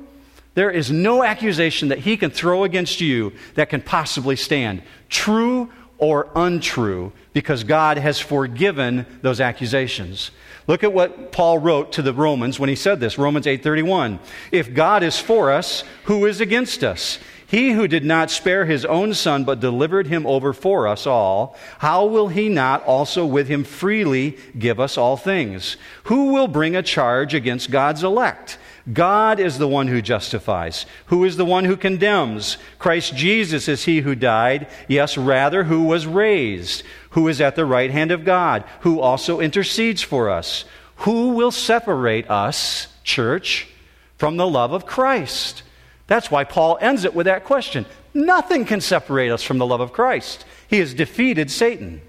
there 0.53 0.69
is 0.69 0.91
no 0.91 1.23
accusation 1.23 1.89
that 1.89 1.99
he 1.99 2.15
can 2.15 2.29
throw 2.29 2.63
against 2.63 3.01
you 3.01 3.33
that 3.55 3.69
can 3.69 3.81
possibly 3.81 4.35
stand, 4.35 4.83
true 5.09 5.71
or 5.97 6.29
untrue, 6.35 7.11
because 7.33 7.63
God 7.63 7.97
has 7.97 8.19
forgiven 8.19 9.05
those 9.23 9.41
accusations. 9.41 10.29
Look 10.67 10.83
at 10.83 10.93
what 10.93 11.31
Paul 11.31 11.57
wrote 11.57 11.91
to 11.93 12.01
the 12.01 12.13
Romans 12.13 12.59
when 12.59 12.69
he 12.69 12.75
said 12.75 12.99
this, 12.99 13.17
Romans 13.17 13.45
8:31. 13.45 14.19
If 14.51 14.73
God 14.73 15.03
is 15.03 15.19
for 15.19 15.51
us, 15.51 15.83
who 16.05 16.25
is 16.25 16.39
against 16.39 16.83
us? 16.83 17.19
He 17.45 17.73
who 17.73 17.87
did 17.87 18.03
not 18.03 18.31
spare 18.31 18.65
his 18.65 18.83
own 18.83 19.13
son 19.13 19.43
but 19.43 19.59
delivered 19.59 20.07
him 20.07 20.25
over 20.25 20.53
for 20.53 20.87
us 20.87 21.05
all, 21.05 21.55
how 21.79 22.05
will 22.05 22.29
he 22.29 22.49
not 22.49 22.83
also 22.85 23.27
with 23.27 23.47
him 23.47 23.63
freely 23.63 24.37
give 24.57 24.79
us 24.79 24.97
all 24.97 25.17
things? 25.17 25.77
Who 26.05 26.33
will 26.33 26.47
bring 26.47 26.75
a 26.75 26.81
charge 26.81 27.35
against 27.35 27.69
God's 27.69 28.03
elect? 28.03 28.57
God 28.91 29.39
is 29.39 29.57
the 29.57 29.67
one 29.67 29.87
who 29.87 30.01
justifies. 30.01 30.85
Who 31.05 31.23
is 31.23 31.37
the 31.37 31.45
one 31.45 31.63
who 31.63 31.77
condemns? 31.77 32.57
Christ 32.79 33.15
Jesus 33.15 33.69
is 33.69 33.85
he 33.85 34.01
who 34.01 34.13
died, 34.13 34.67
yes, 34.89 35.17
rather, 35.17 35.63
who 35.63 35.83
was 35.83 36.05
raised, 36.05 36.83
who 37.11 37.29
is 37.29 37.39
at 37.39 37.55
the 37.55 37.65
right 37.65 37.91
hand 37.91 38.11
of 38.11 38.25
God, 38.25 38.65
who 38.81 38.99
also 38.99 39.39
intercedes 39.39 40.01
for 40.01 40.29
us. 40.29 40.65
Who 40.97 41.29
will 41.29 41.51
separate 41.51 42.29
us, 42.29 42.87
church, 43.05 43.69
from 44.17 44.35
the 44.35 44.47
love 44.47 44.73
of 44.73 44.85
Christ? 44.85 45.63
That's 46.07 46.29
why 46.29 46.43
Paul 46.43 46.77
ends 46.81 47.05
it 47.05 47.15
with 47.15 47.25
that 47.25 47.45
question. 47.45 47.85
Nothing 48.13 48.65
can 48.65 48.81
separate 48.81 49.31
us 49.31 49.43
from 49.43 49.59
the 49.59 49.65
love 49.65 49.79
of 49.79 49.93
Christ. 49.93 50.45
He 50.67 50.79
has 50.79 50.93
defeated 50.93 51.49
Satan. 51.49 52.01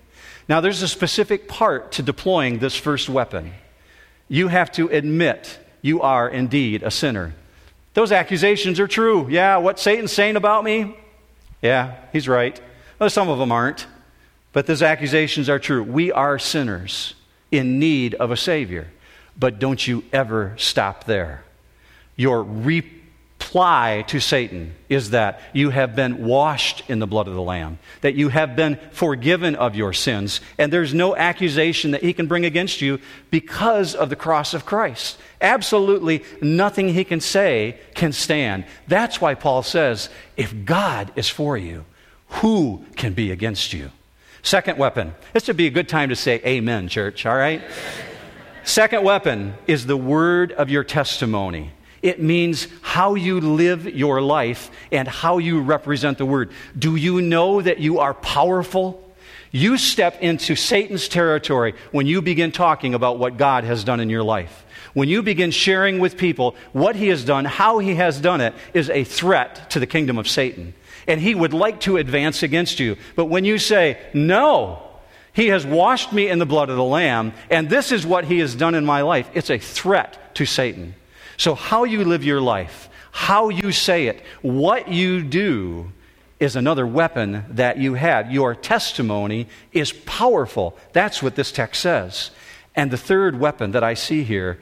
Now, 0.48 0.60
there's 0.60 0.82
a 0.82 0.88
specific 0.88 1.48
part 1.48 1.92
to 1.92 2.02
deploying 2.02 2.58
this 2.58 2.76
first 2.76 3.08
weapon. 3.08 3.54
You 4.28 4.48
have 4.48 4.72
to 4.72 4.88
admit 4.88 5.58
you 5.84 6.00
are 6.00 6.26
indeed 6.26 6.82
a 6.82 6.90
sinner. 6.90 7.34
Those 7.92 8.10
accusations 8.10 8.80
are 8.80 8.88
true. 8.88 9.28
Yeah, 9.28 9.58
what 9.58 9.78
Satan's 9.78 10.12
saying 10.12 10.36
about 10.36 10.64
me? 10.64 10.96
Yeah, 11.60 11.96
he's 12.10 12.26
right. 12.26 12.58
Well, 12.98 13.10
some 13.10 13.28
of 13.28 13.38
them 13.38 13.52
aren't. 13.52 13.86
But 14.54 14.66
those 14.66 14.80
accusations 14.80 15.50
are 15.50 15.58
true. 15.58 15.82
We 15.82 16.10
are 16.10 16.38
sinners 16.38 17.12
in 17.50 17.78
need 17.78 18.14
of 18.14 18.30
a 18.30 18.36
Savior. 18.36 18.86
But 19.38 19.58
don't 19.58 19.86
you 19.86 20.04
ever 20.10 20.54
stop 20.56 21.04
there. 21.04 21.44
Your 22.16 22.42
re- 22.42 22.90
reply 23.44 24.04
to 24.08 24.20
Satan 24.20 24.74
is 24.88 25.10
that 25.10 25.40
you 25.52 25.70
have 25.70 25.94
been 25.94 26.24
washed 26.24 26.82
in 26.88 26.98
the 26.98 27.06
blood 27.06 27.28
of 27.28 27.34
the 27.34 27.42
Lamb, 27.42 27.78
that 28.00 28.14
you 28.14 28.28
have 28.28 28.56
been 28.56 28.78
forgiven 28.90 29.54
of 29.54 29.76
your 29.76 29.92
sins, 29.92 30.40
and 30.58 30.72
there's 30.72 30.94
no 30.94 31.14
accusation 31.14 31.90
that 31.90 32.02
he 32.02 32.12
can 32.12 32.26
bring 32.26 32.44
against 32.44 32.80
you 32.80 32.98
because 33.30 33.94
of 33.94 34.08
the 34.08 34.16
cross 34.16 34.54
of 34.54 34.64
Christ. 34.64 35.18
Absolutely 35.40 36.24
nothing 36.40 36.88
he 36.88 37.04
can 37.04 37.20
say 37.20 37.78
can 37.94 38.12
stand. 38.12 38.64
That's 38.88 39.20
why 39.20 39.34
Paul 39.34 39.62
says, 39.62 40.08
if 40.36 40.64
God 40.64 41.12
is 41.14 41.28
for 41.28 41.56
you, 41.56 41.84
who 42.40 42.84
can 42.96 43.12
be 43.12 43.30
against 43.30 43.72
you? 43.72 43.90
Second 44.42 44.78
weapon. 44.78 45.14
This 45.32 45.46
would 45.46 45.56
be 45.56 45.66
a 45.66 45.70
good 45.70 45.88
time 45.88 46.08
to 46.08 46.16
say 46.16 46.40
amen, 46.44 46.88
church, 46.88 47.26
all 47.26 47.36
right? 47.36 47.62
Second 48.64 49.04
weapon 49.04 49.54
is 49.66 49.86
the 49.86 49.96
word 49.96 50.52
of 50.52 50.70
your 50.70 50.82
testimony. 50.82 51.72
It 52.04 52.20
means 52.20 52.68
how 52.82 53.14
you 53.14 53.40
live 53.40 53.86
your 53.86 54.20
life 54.20 54.70
and 54.92 55.08
how 55.08 55.38
you 55.38 55.62
represent 55.62 56.18
the 56.18 56.26
word. 56.26 56.50
Do 56.78 56.96
you 56.96 57.22
know 57.22 57.62
that 57.62 57.78
you 57.78 58.00
are 58.00 58.12
powerful? 58.12 59.02
You 59.52 59.78
step 59.78 60.20
into 60.20 60.54
Satan's 60.54 61.08
territory 61.08 61.72
when 61.92 62.06
you 62.06 62.20
begin 62.20 62.52
talking 62.52 62.92
about 62.92 63.18
what 63.18 63.38
God 63.38 63.64
has 63.64 63.84
done 63.84 64.00
in 64.00 64.10
your 64.10 64.22
life. 64.22 64.66
When 64.92 65.08
you 65.08 65.22
begin 65.22 65.50
sharing 65.50 65.98
with 65.98 66.18
people 66.18 66.56
what 66.74 66.94
he 66.94 67.08
has 67.08 67.24
done, 67.24 67.46
how 67.46 67.78
he 67.78 67.94
has 67.94 68.20
done 68.20 68.42
it, 68.42 68.52
is 68.74 68.90
a 68.90 69.04
threat 69.04 69.70
to 69.70 69.80
the 69.80 69.86
kingdom 69.86 70.18
of 70.18 70.28
Satan. 70.28 70.74
And 71.08 71.22
he 71.22 71.34
would 71.34 71.54
like 71.54 71.80
to 71.80 71.96
advance 71.96 72.42
against 72.42 72.80
you. 72.80 72.98
But 73.16 73.26
when 73.26 73.46
you 73.46 73.56
say, 73.56 73.98
No, 74.12 74.82
he 75.32 75.48
has 75.48 75.64
washed 75.64 76.12
me 76.12 76.28
in 76.28 76.38
the 76.38 76.44
blood 76.44 76.68
of 76.68 76.76
the 76.76 76.84
Lamb, 76.84 77.32
and 77.48 77.70
this 77.70 77.92
is 77.92 78.04
what 78.04 78.26
he 78.26 78.40
has 78.40 78.54
done 78.54 78.74
in 78.74 78.84
my 78.84 79.00
life, 79.00 79.30
it's 79.32 79.48
a 79.48 79.58
threat 79.58 80.34
to 80.34 80.44
Satan. 80.44 80.96
So, 81.36 81.54
how 81.54 81.84
you 81.84 82.04
live 82.04 82.24
your 82.24 82.40
life, 82.40 82.88
how 83.10 83.48
you 83.48 83.72
say 83.72 84.06
it, 84.06 84.22
what 84.42 84.88
you 84.88 85.22
do 85.22 85.92
is 86.40 86.56
another 86.56 86.86
weapon 86.86 87.44
that 87.50 87.78
you 87.78 87.94
have. 87.94 88.30
Your 88.30 88.54
testimony 88.54 89.46
is 89.72 89.92
powerful. 89.92 90.76
That's 90.92 91.22
what 91.22 91.36
this 91.36 91.52
text 91.52 91.80
says. 91.80 92.30
And 92.74 92.90
the 92.90 92.98
third 92.98 93.38
weapon 93.38 93.72
that 93.72 93.84
I 93.84 93.94
see 93.94 94.24
here 94.24 94.58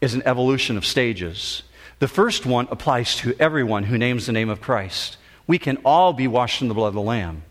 is 0.00 0.14
an 0.14 0.22
evolution 0.26 0.76
of 0.76 0.84
stages. 0.84 1.62
The 2.00 2.08
first 2.08 2.44
one 2.44 2.66
applies 2.70 3.14
to 3.16 3.34
everyone 3.38 3.84
who 3.84 3.96
names 3.96 4.26
the 4.26 4.32
name 4.32 4.48
of 4.48 4.60
Christ. 4.60 5.16
We 5.46 5.58
can 5.58 5.76
all 5.84 6.12
be 6.12 6.26
washed 6.26 6.60
in 6.60 6.68
the 6.68 6.74
blood 6.74 6.88
of 6.88 6.94
the 6.94 7.00
Lamb. 7.00 7.42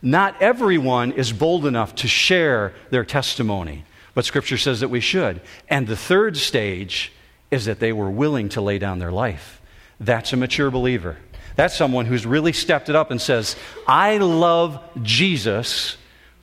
Not 0.00 0.40
everyone 0.40 1.12
is 1.12 1.32
bold 1.32 1.66
enough 1.66 1.94
to 1.96 2.08
share 2.08 2.72
their 2.90 3.04
testimony, 3.04 3.84
but 4.14 4.24
Scripture 4.24 4.56
says 4.56 4.80
that 4.80 4.88
we 4.88 5.00
should. 5.00 5.40
And 5.68 5.86
the 5.86 5.96
third 5.96 6.36
stage 6.36 7.12
is 7.50 7.64
that 7.66 7.80
they 7.80 7.92
were 7.92 8.10
willing 8.10 8.48
to 8.50 8.60
lay 8.60 8.78
down 8.78 8.98
their 8.98 9.12
life. 9.12 9.60
That's 10.00 10.32
a 10.32 10.36
mature 10.36 10.70
believer. 10.70 11.16
That's 11.56 11.76
someone 11.76 12.06
who's 12.06 12.24
really 12.24 12.52
stepped 12.52 12.88
it 12.88 12.96
up 12.96 13.10
and 13.10 13.20
says, 13.20 13.56
I 13.86 14.18
love 14.18 14.80
Jesus 15.02 15.96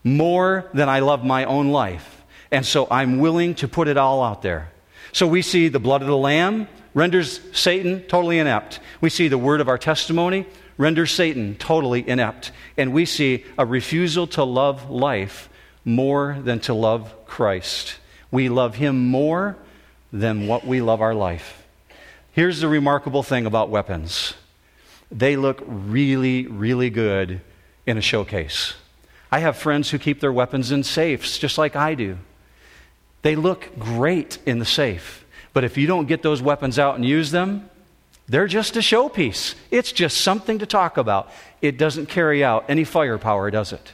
more 0.04 0.70
than 0.74 0.90
I 0.90 1.00
love 1.00 1.24
my 1.24 1.46
own 1.46 1.70
life. 1.70 2.24
And 2.52 2.66
so 2.66 2.88
I'm 2.92 3.20
willing 3.20 3.56
to 3.56 3.68
put 3.68 3.88
it 3.88 3.98
all 3.98 4.22
out 4.22 4.42
there. 4.42 4.72
So 5.14 5.26
we 5.26 5.42
see 5.42 5.70
the 5.70 5.80
blood 5.80 6.02
of 6.02 6.08
the 6.08 6.18
Lamb 6.18 6.68
renders 6.94 7.40
Satan 7.54 8.02
totally 8.04 8.40
inept. 8.40 8.80
We 9.00 9.10
see 9.10 9.28
the 9.28 9.38
word 9.38 9.62
of 9.62 9.70
our 9.70 9.78
testimony 9.78 10.46
renders 10.78 11.12
Satan 11.12 11.56
totally 11.56 12.08
inept. 12.08 12.52
And 12.76 12.94
we 12.94 13.06
see 13.06 13.46
a 13.58 13.66
refusal 13.66 14.28
to 14.28 14.44
love 14.44 14.90
life 14.90 15.50
more 15.86 16.38
than 16.44 16.60
to 16.62 16.74
love 16.74 17.26
Christ. 17.26 17.96
We 18.32 18.50
love 18.50 18.76
him 18.76 19.08
more 19.08 19.56
than 20.20 20.48
what 20.48 20.66
we 20.66 20.82
love 20.82 21.02
our 21.02 21.14
life. 21.14 21.64
Here's 22.32 22.62
the 22.62 22.70
remarkable 22.70 23.24
thing 23.24 23.46
about 23.46 23.70
weapons 23.70 24.34
they 25.12 25.36
look 25.36 25.62
really, 25.66 26.48
really 26.48 26.90
good 26.90 27.42
in 27.86 27.98
a 27.98 28.02
showcase. 28.02 28.74
I 29.32 29.40
have 29.40 29.56
friends 29.56 29.90
who 29.90 30.00
keep 30.00 30.20
their 30.20 30.34
weapons 30.34 30.72
in 30.72 30.84
safes, 30.84 31.38
just 31.38 31.58
like 31.58 31.76
I 31.76 31.94
do. 31.94 32.18
They 33.22 33.36
look 33.36 33.78
great 33.78 34.40
in 34.46 34.60
the 34.60 34.66
safe, 34.66 35.26
but 35.54 35.64
if 35.64 35.78
you 35.78 35.86
don't 35.86 36.08
get 36.08 36.24
those 36.24 36.42
weapons 36.42 36.80
out 36.80 36.96
and 36.96 37.06
use 37.06 37.32
them, 37.32 37.70
they're 38.28 38.48
just 38.48 38.76
a 38.76 38.80
showpiece. 38.80 39.56
It's 39.70 39.92
just 39.92 40.22
something 40.22 40.60
to 40.60 40.66
talk 40.66 40.98
about. 40.98 41.30
It 41.62 41.78
doesn't 41.78 42.08
carry 42.08 42.44
out 42.44 42.66
any 42.68 42.84
firepower, 42.84 43.52
does 43.52 43.72
it? 43.74 43.94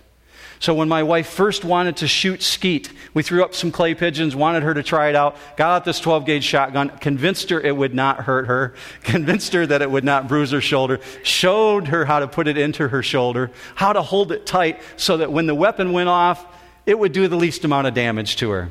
So 0.62 0.76
when 0.76 0.88
my 0.88 1.02
wife 1.02 1.28
first 1.28 1.66
wanted 1.66 1.98
to 1.98 2.08
shoot 2.08 2.44
skeet, 2.44 2.94
we 3.16 3.24
threw 3.24 3.44
up 3.44 3.56
some 3.56 3.72
clay 3.72 3.96
pigeons, 3.96 4.36
wanted 4.36 4.62
her 4.62 4.76
to 4.76 4.84
try 4.84 5.10
it 5.10 5.16
out, 5.16 5.36
got 5.58 5.72
out 5.72 5.86
this 5.86 6.00
12 6.00 6.24
gauge 6.24 6.44
shotgun, 6.44 6.90
convinced 7.00 7.50
her 7.50 7.60
it 7.60 7.76
would 7.76 7.96
not 7.96 8.26
hurt 8.26 8.46
her, 8.46 8.76
convinced 9.04 9.54
her 9.54 9.66
that 9.66 9.82
it 9.82 9.90
would 9.90 10.04
not 10.04 10.28
bruise 10.28 10.52
her 10.52 10.62
shoulder, 10.62 11.00
showed 11.24 11.88
her 11.88 12.06
how 12.06 12.20
to 12.20 12.28
put 12.28 12.48
it 12.48 12.60
into 12.60 12.90
her 12.90 13.02
shoulder, 13.02 13.50
how 13.74 13.92
to 13.92 14.04
hold 14.04 14.32
it 14.32 14.46
tight 14.46 14.80
so 14.98 15.18
that 15.18 15.32
when 15.32 15.48
the 15.48 15.56
weapon 15.56 15.94
went 15.94 16.10
off, 16.10 16.46
it 16.86 17.00
would 17.00 17.12
do 17.12 17.28
the 17.28 17.36
least 17.36 17.66
amount 17.66 17.88
of 17.88 17.96
damage 17.96 18.36
to 18.36 18.52
her. 18.52 18.70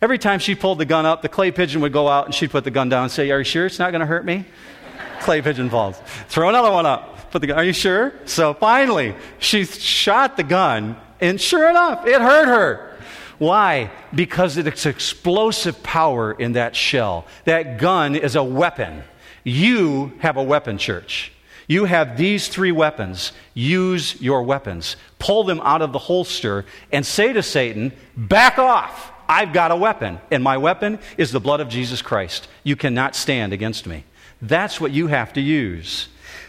Every 0.00 0.18
time 0.18 0.38
she 0.38 0.54
pulled 0.54 0.78
the 0.78 0.84
gun 0.84 1.04
up, 1.04 1.20
the 1.20 1.28
clay 1.28 1.50
pigeon 1.50 1.80
would 1.80 1.92
go 1.92 2.06
out 2.06 2.26
and 2.26 2.34
she'd 2.34 2.52
put 2.52 2.62
the 2.62 2.70
gun 2.70 2.88
down 2.88 3.02
and 3.02 3.10
say, 3.10 3.28
Are 3.32 3.38
you 3.38 3.44
sure 3.44 3.66
it's 3.66 3.80
not 3.80 3.90
going 3.90 4.00
to 4.02 4.06
hurt 4.06 4.24
me? 4.24 4.44
clay 5.20 5.42
pigeon 5.42 5.68
falls. 5.68 6.00
Throw 6.28 6.48
another 6.48 6.70
one 6.70 6.86
up 6.86 7.11
the 7.40 7.46
gun. 7.46 7.58
Are 7.58 7.64
you 7.64 7.72
sure? 7.72 8.12
So 8.24 8.54
finally, 8.54 9.14
she 9.38 9.64
shot 9.64 10.36
the 10.36 10.42
gun, 10.42 10.96
and 11.20 11.40
sure 11.40 11.68
enough, 11.68 12.06
it 12.06 12.20
hurt 12.20 12.46
her. 12.46 12.98
Why? 13.38 13.90
Because 14.14 14.56
it's 14.56 14.86
explosive 14.86 15.82
power 15.82 16.32
in 16.32 16.52
that 16.52 16.76
shell. 16.76 17.26
That 17.44 17.78
gun 17.78 18.14
is 18.14 18.36
a 18.36 18.44
weapon. 18.44 19.02
You 19.42 20.12
have 20.20 20.36
a 20.36 20.42
weapon, 20.42 20.78
church. 20.78 21.32
You 21.66 21.86
have 21.86 22.16
these 22.16 22.48
three 22.48 22.72
weapons. 22.72 23.32
Use 23.54 24.20
your 24.20 24.42
weapons. 24.42 24.96
Pull 25.18 25.44
them 25.44 25.60
out 25.64 25.82
of 25.82 25.92
the 25.92 25.98
holster 25.98 26.64
and 26.92 27.04
say 27.04 27.32
to 27.32 27.42
Satan, 27.42 27.92
Back 28.16 28.58
off. 28.58 29.10
I've 29.28 29.52
got 29.52 29.70
a 29.70 29.76
weapon, 29.76 30.20
and 30.30 30.42
my 30.42 30.58
weapon 30.58 30.98
is 31.16 31.32
the 31.32 31.40
blood 31.40 31.60
of 31.60 31.68
Jesus 31.68 32.02
Christ. 32.02 32.48
You 32.64 32.76
cannot 32.76 33.16
stand 33.16 33.52
against 33.52 33.86
me. 33.86 34.04
That's 34.42 34.80
what 34.80 34.90
you 34.90 35.06
have 35.06 35.32
to 35.34 35.40
use. 35.40 36.08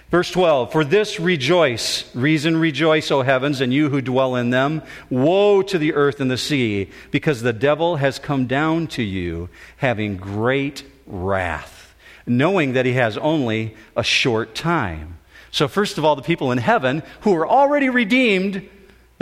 Verse 0.09 0.29
12, 0.29 0.71
for 0.71 0.83
this 0.83 1.19
rejoice, 1.19 2.13
reason 2.15 2.57
rejoice, 2.57 3.09
O 3.09 3.21
heavens, 3.21 3.61
and 3.61 3.73
you 3.73 3.89
who 3.89 4.01
dwell 4.01 4.35
in 4.35 4.49
them. 4.49 4.83
Woe 5.09 5.61
to 5.63 5.77
the 5.77 5.93
earth 5.93 6.19
and 6.19 6.29
the 6.29 6.37
sea, 6.37 6.89
because 7.09 7.41
the 7.41 7.53
devil 7.53 7.95
has 7.95 8.19
come 8.19 8.45
down 8.45 8.87
to 8.87 9.01
you, 9.01 9.49
having 9.77 10.17
great 10.17 10.83
wrath, 11.07 11.95
knowing 12.27 12.73
that 12.73 12.85
he 12.85 12.93
has 12.93 13.17
only 13.17 13.75
a 13.95 14.03
short 14.03 14.53
time. 14.53 15.17
So, 15.49 15.67
first 15.67 15.97
of 15.97 16.05
all, 16.05 16.15
the 16.15 16.21
people 16.21 16.51
in 16.51 16.59
heaven 16.59 17.01
who 17.21 17.35
are 17.35 17.47
already 17.47 17.89
redeemed 17.89 18.69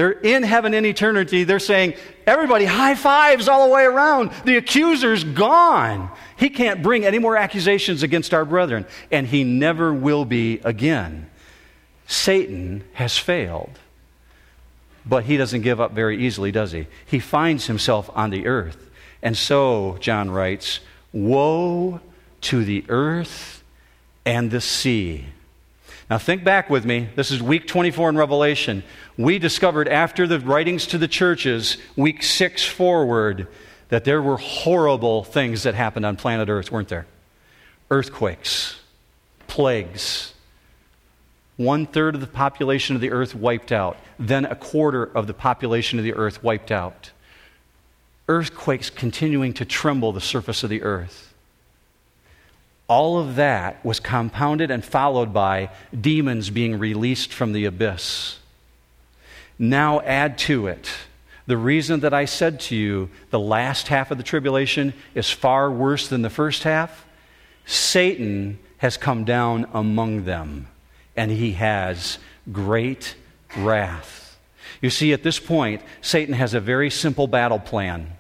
they're 0.02 0.10
in 0.10 0.42
heaven 0.42 0.74
in 0.74 0.84
eternity. 0.84 1.44
They're 1.44 1.60
saying, 1.60 1.94
everybody, 2.26 2.66
high 2.66 2.96
fives 2.96 3.48
all 3.48 3.68
the 3.68 3.72
way 3.72 3.84
around. 3.84 4.32
The 4.46 4.58
accuser's 4.58 5.24
gone. 5.24 6.10
He 6.38 6.50
can't 6.50 6.82
bring 6.82 7.06
any 7.06 7.20
more 7.20 7.38
accusations 7.38 8.02
against 8.02 8.34
our 8.34 8.44
brethren, 8.44 8.88
and 9.12 9.28
he 9.28 9.44
never 9.44 9.94
will 9.94 10.26
be 10.26 10.60
again. 10.64 11.30
Satan 12.08 12.84
has 12.94 13.20
failed. 13.20 13.78
But 15.06 15.26
he 15.26 15.38
doesn't 15.38 15.62
give 15.62 15.80
up 15.80 15.92
very 15.92 16.26
easily, 16.26 16.52
does 16.52 16.72
he? 16.72 16.88
He 17.06 17.20
finds 17.20 17.68
himself 17.68 18.10
on 18.16 18.32
the 18.32 18.48
earth. 18.48 18.90
And 19.22 19.38
so, 19.38 19.98
John 20.00 20.32
writes, 20.32 20.80
Woe 21.14 22.02
to 22.42 22.66
the 22.66 22.86
earth 22.90 23.64
and 24.26 24.50
the 24.50 24.62
sea 24.62 25.26
now, 26.12 26.18
think 26.18 26.44
back 26.44 26.70
with 26.70 26.84
me. 26.84 27.08
This 27.16 27.32
is 27.32 27.42
week 27.42 27.68
24 27.68 28.10
in 28.10 28.18
Revelation. 28.18 28.84
We 29.18 29.40
discovered 29.40 29.88
after 29.88 30.28
the 30.28 30.42
writings 30.42 30.86
to 30.88 30.98
the 30.98 31.08
churches, 31.08 31.78
week 31.96 32.22
6 32.22 32.66
forward, 32.66 33.48
that 33.88 34.04
there 34.04 34.22
were 34.22 34.36
horrible 34.36 35.24
things 35.24 35.64
that 35.64 35.74
happened 35.74 36.06
on 36.06 36.18
planet 36.18 36.50
Earth, 36.50 36.70
weren't 36.70 36.90
there? 36.90 37.08
Earthquakes, 37.90 38.82
plagues. 39.48 40.34
One 41.56 41.86
third 41.86 42.16
of 42.16 42.20
the 42.20 42.28
population 42.28 42.94
of 42.98 43.02
the 43.02 43.12
earth 43.12 43.34
wiped 43.34 43.72
out, 43.72 43.96
then 44.20 44.44
a 44.44 44.56
quarter 44.56 45.06
of 45.06 45.28
the 45.28 45.34
population 45.34 45.98
of 45.98 46.04
the 46.04 46.16
earth 46.16 46.44
wiped 46.44 46.72
out. 46.72 47.12
Earthquakes 48.28 48.90
continuing 48.90 49.54
to 49.54 49.64
tremble 49.64 50.12
the 50.12 50.20
surface 50.20 50.62
of 50.62 50.70
the 50.70 50.84
earth. 50.84 51.31
All 52.92 53.18
of 53.18 53.38
that 53.38 53.86
was 53.86 54.02
compounded 54.02 54.70
and 54.70 54.84
followed 54.84 55.32
by 55.32 55.70
demons 55.98 56.50
being 56.50 56.78
released 56.78 57.32
from 57.32 57.54
the 57.54 57.64
abyss. 57.64 58.38
Now 59.58 60.02
add 60.02 60.38
to 60.40 60.68
it 60.68 60.92
the 61.46 61.56
reason 61.56 62.02
that 62.02 62.14
I 62.14 62.26
said 62.26 62.60
to 62.60 62.76
you 62.76 63.10
the 63.30 63.40
last 63.40 63.88
half 63.88 64.12
of 64.12 64.18
the 64.18 64.26
tribulation 64.26 64.94
is 65.16 65.30
far 65.32 65.72
worse 65.72 66.10
than 66.10 66.22
the 66.22 66.30
first 66.30 66.64
half. 66.64 67.06
Satan 67.66 68.60
has 68.80 68.98
come 68.98 69.24
down 69.24 69.68
among 69.72 70.26
them, 70.26 70.68
and 71.16 71.32
he 71.32 71.54
has 71.54 72.18
great 72.52 73.16
wrath. 73.56 74.38
You 74.82 74.90
see, 74.90 75.14
at 75.14 75.24
this 75.24 75.40
point, 75.40 75.82
Satan 76.02 76.34
has 76.34 76.54
a 76.54 76.60
very 76.60 76.90
simple 76.90 77.28
battle 77.28 77.60
plan 77.60 78.18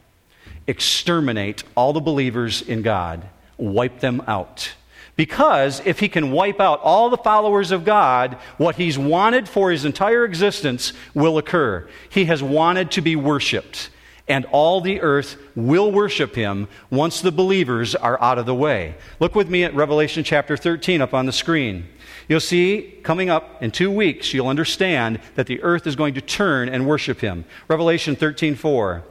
exterminate 0.65 1.65
all 1.75 1.91
the 1.91 1.99
believers 1.99 2.61
in 2.61 2.83
God 2.83 3.27
wipe 3.57 3.99
them 3.99 4.21
out. 4.27 4.73
Because 5.15 5.81
if 5.85 5.99
he 5.99 6.09
can 6.09 6.31
wipe 6.31 6.59
out 6.59 6.79
all 6.81 7.09
the 7.09 7.17
followers 7.17 7.71
of 7.71 7.85
God, 7.85 8.37
what 8.57 8.77
he's 8.77 8.97
wanted 8.97 9.47
for 9.47 9.71
his 9.71 9.85
entire 9.85 10.25
existence 10.25 10.93
will 11.13 11.37
occur. 11.37 11.87
He 12.09 12.25
has 12.25 12.41
wanted 12.41 12.91
to 12.91 13.01
be 13.01 13.15
worshiped, 13.15 13.89
and 14.27 14.45
all 14.45 14.81
the 14.81 15.01
earth 15.01 15.37
will 15.55 15.91
worship 15.91 16.33
him 16.33 16.67
once 16.89 17.21
the 17.21 17.31
believers 17.31 17.93
are 17.93 18.19
out 18.21 18.39
of 18.39 18.45
the 18.45 18.55
way. 18.55 18.95
Look 19.19 19.35
with 19.35 19.49
me 19.49 19.63
at 19.63 19.75
Revelation 19.75 20.23
chapter 20.23 20.55
13 20.55 21.01
up 21.01 21.13
on 21.13 21.25
the 21.25 21.31
screen. 21.31 21.87
You'll 22.27 22.39
see 22.39 22.97
coming 23.03 23.29
up 23.29 23.61
in 23.61 23.71
two 23.71 23.91
weeks, 23.91 24.33
you'll 24.33 24.47
understand 24.47 25.19
that 25.35 25.47
the 25.47 25.61
earth 25.61 25.85
is 25.85 25.95
going 25.95 26.13
to 26.13 26.21
turn 26.21 26.69
and 26.69 26.87
worship 26.87 27.19
him. 27.19 27.45
Revelation 27.67 28.15
13 28.15 28.55
4. 28.55 29.03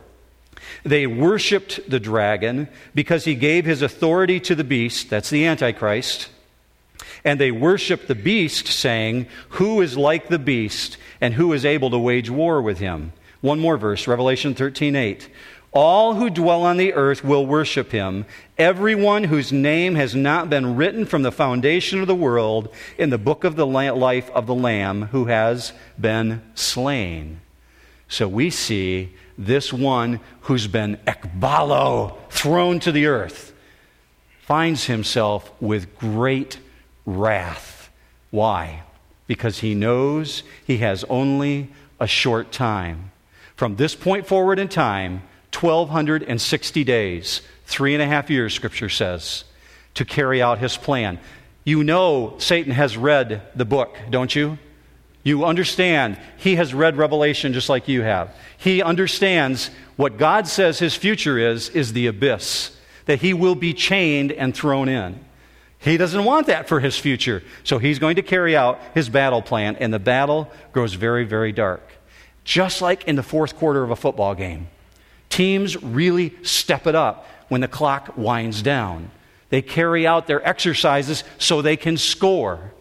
They 0.84 1.06
worshiped 1.06 1.88
the 1.88 2.00
dragon 2.00 2.68
because 2.94 3.24
he 3.24 3.34
gave 3.34 3.64
his 3.64 3.82
authority 3.82 4.40
to 4.40 4.54
the 4.54 4.64
beast, 4.64 5.10
that's 5.10 5.30
the 5.30 5.46
Antichrist. 5.46 6.28
And 7.24 7.40
they 7.40 7.50
worshiped 7.50 8.08
the 8.08 8.14
beast, 8.14 8.66
saying, 8.66 9.26
Who 9.50 9.80
is 9.80 9.96
like 9.96 10.28
the 10.28 10.38
beast, 10.38 10.96
and 11.20 11.34
who 11.34 11.52
is 11.52 11.64
able 11.64 11.90
to 11.90 11.98
wage 11.98 12.30
war 12.30 12.62
with 12.62 12.78
him? 12.78 13.12
One 13.40 13.58
more 13.58 13.76
verse, 13.76 14.06
Revelation 14.06 14.54
13 14.54 14.96
8. 14.96 15.28
All 15.72 16.14
who 16.14 16.30
dwell 16.30 16.64
on 16.64 16.78
the 16.78 16.94
earth 16.94 17.22
will 17.22 17.46
worship 17.46 17.92
him, 17.92 18.26
everyone 18.58 19.24
whose 19.24 19.52
name 19.52 19.94
has 19.94 20.16
not 20.16 20.50
been 20.50 20.74
written 20.74 21.06
from 21.06 21.22
the 21.22 21.30
foundation 21.30 22.00
of 22.00 22.08
the 22.08 22.14
world 22.14 22.74
in 22.98 23.10
the 23.10 23.18
book 23.18 23.44
of 23.44 23.54
the 23.54 23.66
life 23.66 24.28
of 24.30 24.46
the 24.46 24.54
Lamb 24.54 25.02
who 25.12 25.26
has 25.26 25.72
been 25.98 26.42
slain. 26.56 27.40
So 28.08 28.26
we 28.26 28.50
see 28.50 29.14
this 29.40 29.72
one 29.72 30.20
who's 30.42 30.66
been 30.66 30.98
ekbalo, 31.06 32.14
thrown 32.28 32.78
to 32.80 32.92
the 32.92 33.06
earth, 33.06 33.54
finds 34.42 34.84
himself 34.84 35.50
with 35.62 35.98
great 35.98 36.58
wrath. 37.06 37.90
Why? 38.30 38.82
Because 39.26 39.60
he 39.60 39.74
knows 39.74 40.42
he 40.66 40.78
has 40.78 41.04
only 41.04 41.70
a 41.98 42.06
short 42.06 42.52
time. 42.52 43.12
From 43.56 43.76
this 43.76 43.94
point 43.94 44.26
forward 44.26 44.58
in 44.58 44.68
time, 44.68 45.22
1,260 45.58 46.84
days, 46.84 47.40
three 47.64 47.94
and 47.94 48.02
a 48.02 48.06
half 48.06 48.28
years, 48.28 48.52
Scripture 48.52 48.90
says, 48.90 49.44
to 49.94 50.04
carry 50.04 50.42
out 50.42 50.58
his 50.58 50.76
plan. 50.76 51.18
You 51.64 51.82
know 51.82 52.34
Satan 52.38 52.72
has 52.72 52.96
read 52.96 53.42
the 53.54 53.64
book, 53.64 53.96
don't 54.10 54.34
you? 54.34 54.58
You 55.22 55.44
understand 55.44 56.18
he 56.38 56.56
has 56.56 56.72
read 56.72 56.96
Revelation 56.96 57.52
just 57.52 57.68
like 57.68 57.88
you 57.88 58.02
have. 58.02 58.34
He 58.56 58.82
understands 58.82 59.70
what 59.96 60.16
God 60.16 60.46
says 60.48 60.78
his 60.78 60.94
future 60.94 61.38
is, 61.38 61.68
is 61.70 61.92
the 61.92 62.06
abyss, 62.06 62.76
that 63.04 63.20
he 63.20 63.34
will 63.34 63.54
be 63.54 63.74
chained 63.74 64.32
and 64.32 64.54
thrown 64.54 64.88
in. 64.88 65.22
He 65.78 65.96
doesn't 65.96 66.24
want 66.24 66.46
that 66.46 66.68
for 66.68 66.80
his 66.80 66.98
future. 66.98 67.42
So 67.64 67.78
he's 67.78 67.98
going 67.98 68.16
to 68.16 68.22
carry 68.22 68.56
out 68.56 68.80
his 68.94 69.08
battle 69.08 69.42
plan, 69.42 69.76
and 69.76 69.92
the 69.92 69.98
battle 69.98 70.50
grows 70.72 70.94
very, 70.94 71.24
very 71.24 71.52
dark. 71.52 71.82
Just 72.44 72.82
like 72.82 73.04
in 73.04 73.16
the 73.16 73.22
fourth 73.22 73.56
quarter 73.56 73.82
of 73.82 73.90
a 73.90 73.96
football 73.96 74.34
game, 74.34 74.68
teams 75.28 75.82
really 75.82 76.34
step 76.42 76.86
it 76.86 76.94
up 76.94 77.26
when 77.48 77.60
the 77.60 77.68
clock 77.68 78.16
winds 78.16 78.62
down. 78.62 79.10
They 79.48 79.62
carry 79.62 80.06
out 80.06 80.26
their 80.26 80.46
exercises 80.46 81.24
so 81.38 81.60
they 81.60 81.76
can 81.76 81.96
score. 81.96 82.72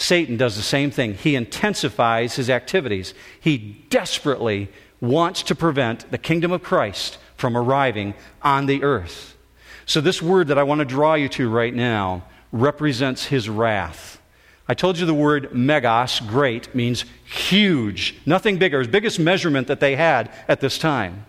Satan 0.00 0.38
does 0.38 0.56
the 0.56 0.62
same 0.62 0.90
thing. 0.90 1.12
He 1.12 1.36
intensifies 1.36 2.36
his 2.36 2.48
activities. 2.48 3.12
He 3.38 3.58
desperately 3.90 4.70
wants 4.98 5.42
to 5.44 5.54
prevent 5.54 6.10
the 6.10 6.16
kingdom 6.16 6.52
of 6.52 6.62
Christ 6.62 7.18
from 7.36 7.54
arriving 7.54 8.14
on 8.40 8.64
the 8.64 8.82
earth. 8.82 9.36
So, 9.84 10.00
this 10.00 10.22
word 10.22 10.48
that 10.48 10.58
I 10.58 10.62
want 10.62 10.78
to 10.78 10.86
draw 10.86 11.14
you 11.14 11.28
to 11.30 11.50
right 11.50 11.74
now 11.74 12.24
represents 12.50 13.26
his 13.26 13.50
wrath. 13.50 14.18
I 14.66 14.72
told 14.72 14.98
you 14.98 15.04
the 15.04 15.12
word 15.12 15.52
megas, 15.52 16.20
great, 16.20 16.74
means 16.74 17.04
huge, 17.24 18.16
nothing 18.24 18.56
bigger, 18.56 18.86
biggest 18.86 19.18
measurement 19.18 19.66
that 19.66 19.80
they 19.80 19.96
had 19.96 20.32
at 20.48 20.60
this 20.60 20.78
time. 20.78 21.26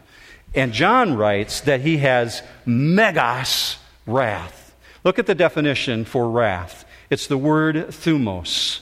And 0.56 0.72
John 0.72 1.18
writes 1.18 1.60
that 1.62 1.82
he 1.82 1.98
has 1.98 2.42
megas 2.66 3.78
wrath. 4.06 4.74
Look 5.04 5.20
at 5.20 5.26
the 5.26 5.36
definition 5.36 6.06
for 6.06 6.30
wrath 6.30 6.86
it's 7.12 7.28
the 7.28 7.38
word 7.38 7.76
thumos. 7.76 8.80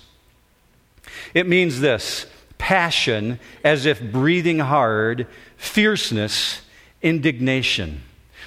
It 1.33 1.47
means 1.47 1.81
this 1.81 2.27
passion, 2.59 3.39
as 3.63 3.85
if 3.85 4.01
breathing 4.01 4.59
hard, 4.59 5.27
fierceness, 5.57 6.61
indignation. 7.01 8.03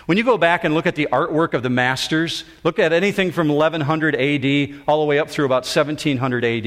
When 0.07 0.19
you 0.19 0.25
go 0.25 0.39
back 0.39 0.65
and 0.65 0.75
look 0.75 0.87
at 0.87 0.97
the 0.97 1.09
artwork 1.11 1.55
of 1.55 1.63
the 1.63 1.71
masters, 1.71 2.45
look 2.63 2.79
at 2.79 2.93
anything 2.93 3.33
from 3.33 3.49
1100 3.49 4.15
AD 4.15 4.83
all 4.87 5.01
the 5.01 5.07
way 5.07 5.19
up 5.19 5.31
through 5.31 5.47
about 5.47 5.65
1700 5.65 6.45
AD, 6.45 6.67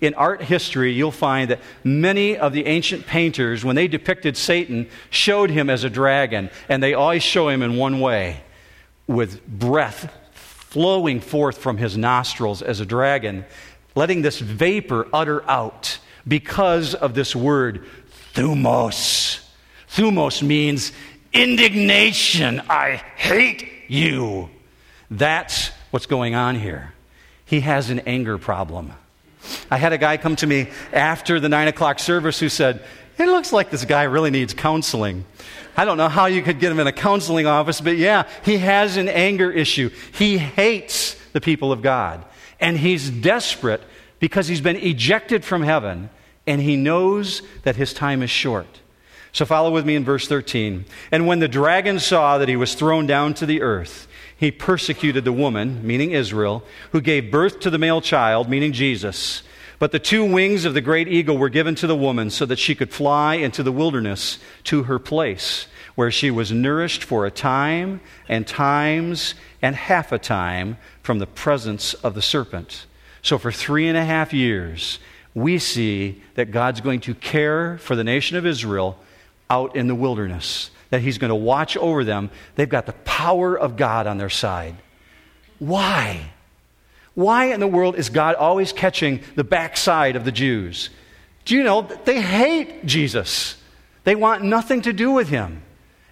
in 0.00 0.14
art 0.14 0.42
history, 0.42 0.92
you'll 0.92 1.10
find 1.12 1.50
that 1.50 1.60
many 1.84 2.36
of 2.36 2.52
the 2.52 2.66
ancient 2.66 3.06
painters, 3.06 3.64
when 3.64 3.76
they 3.76 3.88
depicted 3.88 4.36
Satan, 4.36 4.88
showed 5.10 5.50
him 5.50 5.68
as 5.68 5.84
a 5.84 5.90
dragon, 5.90 6.50
and 6.68 6.82
they 6.82 6.94
always 6.94 7.22
show 7.22 7.48
him 7.48 7.62
in 7.62 7.76
one 7.76 8.00
way 8.00 8.42
with 9.06 9.46
breath 9.46 10.12
flowing 10.68 11.20
forth 11.20 11.58
from 11.58 11.78
his 11.78 11.96
nostrils 11.96 12.60
as 12.60 12.80
a 12.80 12.86
dragon, 12.86 13.44
letting 13.94 14.22
this 14.22 14.38
vapor 14.38 15.06
utter 15.12 15.48
out 15.48 15.98
because 16.26 16.94
of 16.94 17.14
this 17.14 17.34
word, 17.34 17.86
thumos. 18.34 19.42
Thumos 19.88 20.42
means 20.42 20.92
indignation. 21.32 22.60
I 22.68 23.02
hate 23.16 23.68
you. 23.88 24.50
That's 25.10 25.70
what's 25.90 26.06
going 26.06 26.34
on 26.34 26.56
here. 26.56 26.92
He 27.44 27.60
has 27.60 27.90
an 27.90 28.00
anger 28.00 28.36
problem. 28.36 28.92
I 29.70 29.76
had 29.76 29.92
a 29.92 29.98
guy 29.98 30.16
come 30.16 30.34
to 30.36 30.46
me 30.46 30.68
after 30.92 31.38
the 31.38 31.48
nine 31.48 31.68
o'clock 31.68 32.00
service 32.00 32.40
who 32.40 32.48
said, 32.48 32.84
It 33.18 33.26
looks 33.26 33.52
like 33.52 33.70
this 33.70 33.84
guy 33.84 34.04
really 34.04 34.30
needs 34.30 34.52
counseling. 34.52 35.24
I 35.76 35.84
don't 35.84 35.96
know 35.96 36.08
how 36.08 36.26
you 36.26 36.42
could 36.42 36.60
get 36.60 36.72
him 36.72 36.80
in 36.80 36.86
a 36.86 36.92
counseling 36.92 37.46
office, 37.46 37.80
but 37.80 37.96
yeah, 37.96 38.28
he 38.44 38.58
has 38.58 38.96
an 38.96 39.08
anger 39.08 39.50
issue. 39.50 39.90
He 40.12 40.38
hates 40.38 41.16
the 41.32 41.40
people 41.40 41.72
of 41.72 41.82
God. 41.82 42.24
And 42.60 42.78
he's 42.78 43.10
desperate 43.10 43.82
because 44.18 44.48
he's 44.48 44.60
been 44.60 44.76
ejected 44.76 45.44
from 45.44 45.62
heaven 45.62 46.10
and 46.46 46.60
he 46.60 46.76
knows 46.76 47.42
that 47.64 47.76
his 47.76 47.92
time 47.92 48.22
is 48.22 48.30
short. 48.30 48.80
So 49.32 49.44
follow 49.44 49.70
with 49.70 49.84
me 49.84 49.96
in 49.96 50.04
verse 50.04 50.26
13. 50.26 50.86
And 51.12 51.26
when 51.26 51.40
the 51.40 51.48
dragon 51.48 51.98
saw 51.98 52.38
that 52.38 52.48
he 52.48 52.56
was 52.56 52.74
thrown 52.74 53.06
down 53.06 53.34
to 53.34 53.44
the 53.44 53.60
earth, 53.60 54.08
he 54.34 54.50
persecuted 54.50 55.24
the 55.24 55.32
woman, 55.32 55.86
meaning 55.86 56.12
Israel, 56.12 56.62
who 56.92 57.00
gave 57.00 57.30
birth 57.30 57.60
to 57.60 57.70
the 57.70 57.78
male 57.78 58.00
child, 58.00 58.48
meaning 58.48 58.72
Jesus. 58.72 59.42
But 59.78 59.92
the 59.92 59.98
two 59.98 60.24
wings 60.24 60.64
of 60.64 60.74
the 60.74 60.80
great 60.80 61.08
eagle 61.08 61.36
were 61.36 61.50
given 61.50 61.74
to 61.76 61.86
the 61.86 61.96
woman 61.96 62.30
so 62.30 62.46
that 62.46 62.58
she 62.58 62.74
could 62.74 62.92
fly 62.92 63.34
into 63.34 63.62
the 63.62 63.72
wilderness 63.72 64.38
to 64.64 64.84
her 64.84 64.98
place, 64.98 65.66
where 65.94 66.10
she 66.10 66.30
was 66.30 66.50
nourished 66.50 67.04
for 67.04 67.26
a 67.26 67.30
time 67.30 68.00
and 68.28 68.46
times 68.46 69.34
and 69.60 69.76
half 69.76 70.12
a 70.12 70.18
time 70.18 70.78
from 71.02 71.18
the 71.18 71.26
presence 71.26 71.92
of 71.94 72.14
the 72.14 72.22
serpent. 72.22 72.86
So 73.20 73.38
for 73.38 73.52
three 73.52 73.88
and 73.88 73.98
a 73.98 74.04
half 74.04 74.32
years, 74.32 74.98
we 75.34 75.58
see 75.58 76.22
that 76.34 76.50
God's 76.50 76.80
going 76.80 77.00
to 77.00 77.14
care 77.14 77.76
for 77.78 77.94
the 77.96 78.04
nation 78.04 78.38
of 78.38 78.46
Israel 78.46 78.98
out 79.50 79.76
in 79.76 79.88
the 79.88 79.94
wilderness, 79.94 80.70
that 80.88 81.02
He's 81.02 81.18
going 81.18 81.28
to 81.28 81.34
watch 81.34 81.76
over 81.76 82.02
them. 82.02 82.30
They've 82.54 82.68
got 82.68 82.86
the 82.86 82.94
power 82.94 83.58
of 83.58 83.76
God 83.76 84.06
on 84.06 84.16
their 84.16 84.30
side. 84.30 84.76
Why? 85.58 86.30
Why 87.16 87.46
in 87.46 87.60
the 87.60 87.66
world 87.66 87.96
is 87.96 88.10
God 88.10 88.34
always 88.34 88.74
catching 88.74 89.22
the 89.36 89.42
backside 89.42 90.16
of 90.16 90.26
the 90.26 90.30
Jews? 90.30 90.90
Do 91.46 91.56
you 91.56 91.62
know 91.62 91.88
they 92.04 92.20
hate 92.20 92.84
Jesus? 92.84 93.56
They 94.04 94.14
want 94.14 94.44
nothing 94.44 94.82
to 94.82 94.92
do 94.92 95.10
with 95.10 95.30
him. 95.30 95.62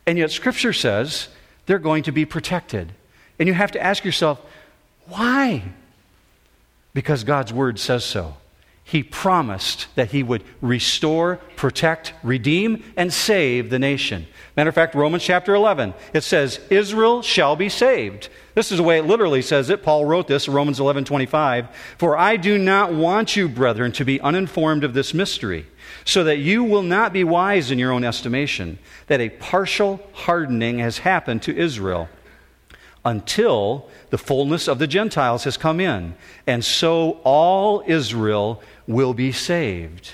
And 0.06 0.16
yet, 0.16 0.30
Scripture 0.30 0.72
says 0.72 1.28
they're 1.66 1.78
going 1.78 2.04
to 2.04 2.12
be 2.12 2.24
protected. 2.24 2.90
And 3.38 3.46
you 3.46 3.52
have 3.52 3.72
to 3.72 3.82
ask 3.82 4.02
yourself, 4.02 4.40
why? 5.06 5.64
Because 6.94 7.22
God's 7.22 7.52
Word 7.52 7.78
says 7.78 8.02
so 8.02 8.36
he 8.86 9.02
promised 9.02 9.86
that 9.94 10.10
he 10.10 10.22
would 10.22 10.44
restore, 10.60 11.36
protect, 11.56 12.12
redeem, 12.22 12.84
and 12.96 13.10
save 13.12 13.70
the 13.70 13.78
nation. 13.78 14.26
Matter 14.58 14.68
of 14.68 14.74
fact, 14.74 14.94
Romans 14.94 15.24
chapter 15.24 15.54
11, 15.54 15.94
it 16.12 16.22
says, 16.22 16.60
Israel 16.68 17.22
shall 17.22 17.56
be 17.56 17.70
saved. 17.70 18.28
This 18.54 18.70
is 18.70 18.76
the 18.76 18.84
way 18.84 18.98
it 18.98 19.06
literally 19.06 19.40
says 19.40 19.70
it. 19.70 19.82
Paul 19.82 20.04
wrote 20.04 20.28
this, 20.28 20.48
Romans 20.48 20.78
11 20.80 21.06
25. 21.06 21.68
For 21.96 22.16
I 22.16 22.36
do 22.36 22.58
not 22.58 22.92
want 22.92 23.34
you, 23.36 23.48
brethren, 23.48 23.90
to 23.92 24.04
be 24.04 24.20
uninformed 24.20 24.84
of 24.84 24.92
this 24.92 25.14
mystery, 25.14 25.66
so 26.04 26.22
that 26.24 26.38
you 26.38 26.62
will 26.62 26.82
not 26.82 27.14
be 27.14 27.24
wise 27.24 27.70
in 27.70 27.78
your 27.78 27.90
own 27.90 28.04
estimation, 28.04 28.78
that 29.06 29.20
a 29.20 29.30
partial 29.30 30.06
hardening 30.12 30.78
has 30.78 30.98
happened 30.98 31.42
to 31.42 31.56
Israel 31.56 32.08
until 33.04 33.88
the 34.10 34.18
fullness 34.18 34.66
of 34.66 34.78
the 34.78 34.86
Gentiles 34.86 35.44
has 35.44 35.56
come 35.56 35.78
in. 35.78 36.14
And 36.46 36.64
so 36.64 37.20
all 37.24 37.82
Israel 37.86 38.62
will 38.86 39.14
be 39.14 39.32
saved. 39.32 40.12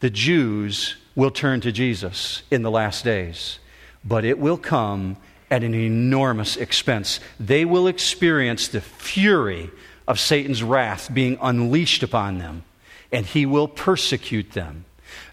The 0.00 0.10
Jews 0.10 0.96
will 1.14 1.30
turn 1.30 1.60
to 1.60 1.72
Jesus 1.72 2.42
in 2.50 2.62
the 2.62 2.70
last 2.70 3.04
days, 3.04 3.58
but 4.04 4.24
it 4.24 4.38
will 4.38 4.56
come 4.56 5.16
at 5.50 5.62
an 5.62 5.74
enormous 5.74 6.56
expense. 6.56 7.20
They 7.38 7.64
will 7.64 7.86
experience 7.86 8.68
the 8.68 8.80
fury 8.80 9.70
of 10.08 10.18
Satan's 10.18 10.62
wrath 10.62 11.12
being 11.12 11.38
unleashed 11.40 12.02
upon 12.02 12.38
them, 12.38 12.64
and 13.12 13.26
he 13.26 13.46
will 13.46 13.68
persecute 13.68 14.52
them. 14.52 14.84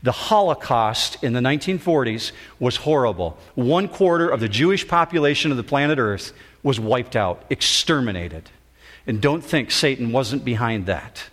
The 0.03 0.11
Holocaust 0.11 1.23
in 1.23 1.33
the 1.33 1.39
1940s 1.39 2.31
was 2.59 2.77
horrible. 2.77 3.37
One 3.55 3.87
quarter 3.87 4.29
of 4.29 4.39
the 4.39 4.49
Jewish 4.49 4.87
population 4.87 5.51
of 5.51 5.57
the 5.57 5.63
planet 5.63 5.99
Earth 5.99 6.33
was 6.63 6.79
wiped 6.79 7.15
out, 7.15 7.43
exterminated. 7.49 8.49
And 9.07 9.21
don't 9.21 9.43
think 9.43 9.71
Satan 9.71 10.11
wasn't 10.11 10.43
behind 10.45 10.85
that. 10.85 11.25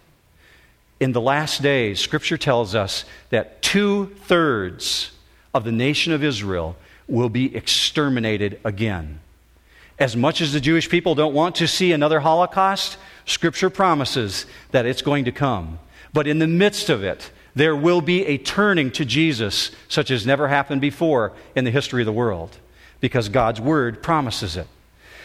In 0.98 1.12
the 1.12 1.20
last 1.20 1.62
days, 1.62 2.00
Scripture 2.00 2.38
tells 2.38 2.74
us 2.74 3.04
that 3.30 3.61
two 3.61 4.06
thirds 4.24 5.11
of 5.52 5.64
the 5.64 5.72
nation 5.72 6.12
of 6.12 6.24
Israel 6.24 6.76
will 7.06 7.28
be 7.28 7.54
exterminated 7.54 8.59
again. 8.64 9.20
As 9.98 10.16
much 10.16 10.40
as 10.40 10.52
the 10.52 10.61
Jewish 10.61 10.88
people 10.88 11.14
don't 11.14 11.35
want 11.35 11.56
to 11.56 11.68
see 11.68 11.92
another 11.92 12.20
Holocaust, 12.20 12.98
Scripture 13.24 13.70
promises 13.70 14.46
that 14.70 14.87
it's 14.87 15.02
going 15.02 15.24
to 15.26 15.32
come. 15.32 15.78
But 16.12 16.26
in 16.26 16.38
the 16.38 16.46
midst 16.46 16.90
of 16.90 17.02
it, 17.02 17.30
there 17.54 17.76
will 17.76 18.00
be 18.00 18.24
a 18.26 18.38
turning 18.38 18.90
to 18.92 19.04
Jesus 19.04 19.70
such 19.88 20.11
as 20.11 20.26
never 20.26 20.48
happened 20.48 20.80
before 20.80 21.32
in 21.54 21.64
the 21.64 21.70
history 21.70 22.02
of 22.02 22.06
the 22.06 22.12
world 22.12 22.59
because 23.00 23.28
God's 23.28 23.61
Word 23.61 24.02
promises 24.02 24.56
it. 24.56 24.66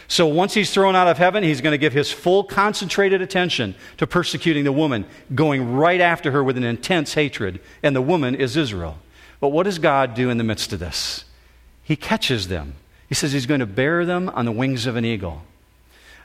So 0.08 0.26
once 0.26 0.54
he's 0.54 0.70
thrown 0.70 0.94
out 0.94 1.08
of 1.08 1.18
heaven, 1.18 1.42
he's 1.42 1.60
going 1.60 1.72
to 1.72 1.78
give 1.78 1.92
his 1.92 2.10
full 2.10 2.44
concentrated 2.44 3.22
attention 3.22 3.74
to 3.98 4.06
persecuting 4.06 4.64
the 4.64 4.72
woman, 4.72 5.06
going 5.34 5.74
right 5.74 6.00
after 6.00 6.30
her 6.32 6.44
with 6.44 6.56
an 6.56 6.64
intense 6.64 7.14
hatred. 7.14 7.60
And 7.82 7.96
the 7.96 8.02
woman 8.02 8.34
is 8.34 8.56
Israel. 8.56 8.98
But 9.40 9.48
what 9.48 9.64
does 9.64 9.78
God 9.78 10.14
do 10.14 10.30
in 10.30 10.38
the 10.38 10.44
midst 10.44 10.72
of 10.72 10.78
this? 10.78 11.24
He 11.82 11.96
catches 11.96 12.48
them. 12.48 12.74
He 13.08 13.14
says 13.14 13.32
he's 13.32 13.46
going 13.46 13.60
to 13.60 13.66
bear 13.66 14.06
them 14.06 14.30
on 14.30 14.44
the 14.44 14.52
wings 14.52 14.86
of 14.86 14.96
an 14.96 15.04
eagle. 15.04 15.42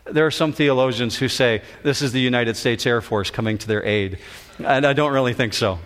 There 0.05 0.25
are 0.25 0.31
some 0.31 0.53
theologians 0.53 1.17
who 1.17 1.27
say 1.27 1.61
this 1.83 2.01
is 2.01 2.11
the 2.13 2.21
United 2.21 2.55
States 2.55 2.85
Air 2.85 3.01
Force 3.01 3.29
coming 3.29 3.57
to 3.57 3.67
their 3.67 3.83
aid. 3.83 4.19
And 4.63 4.85
I 4.85 4.93
don't 4.93 5.11
really 5.11 5.33
think 5.33 5.53
so. 5.53 5.79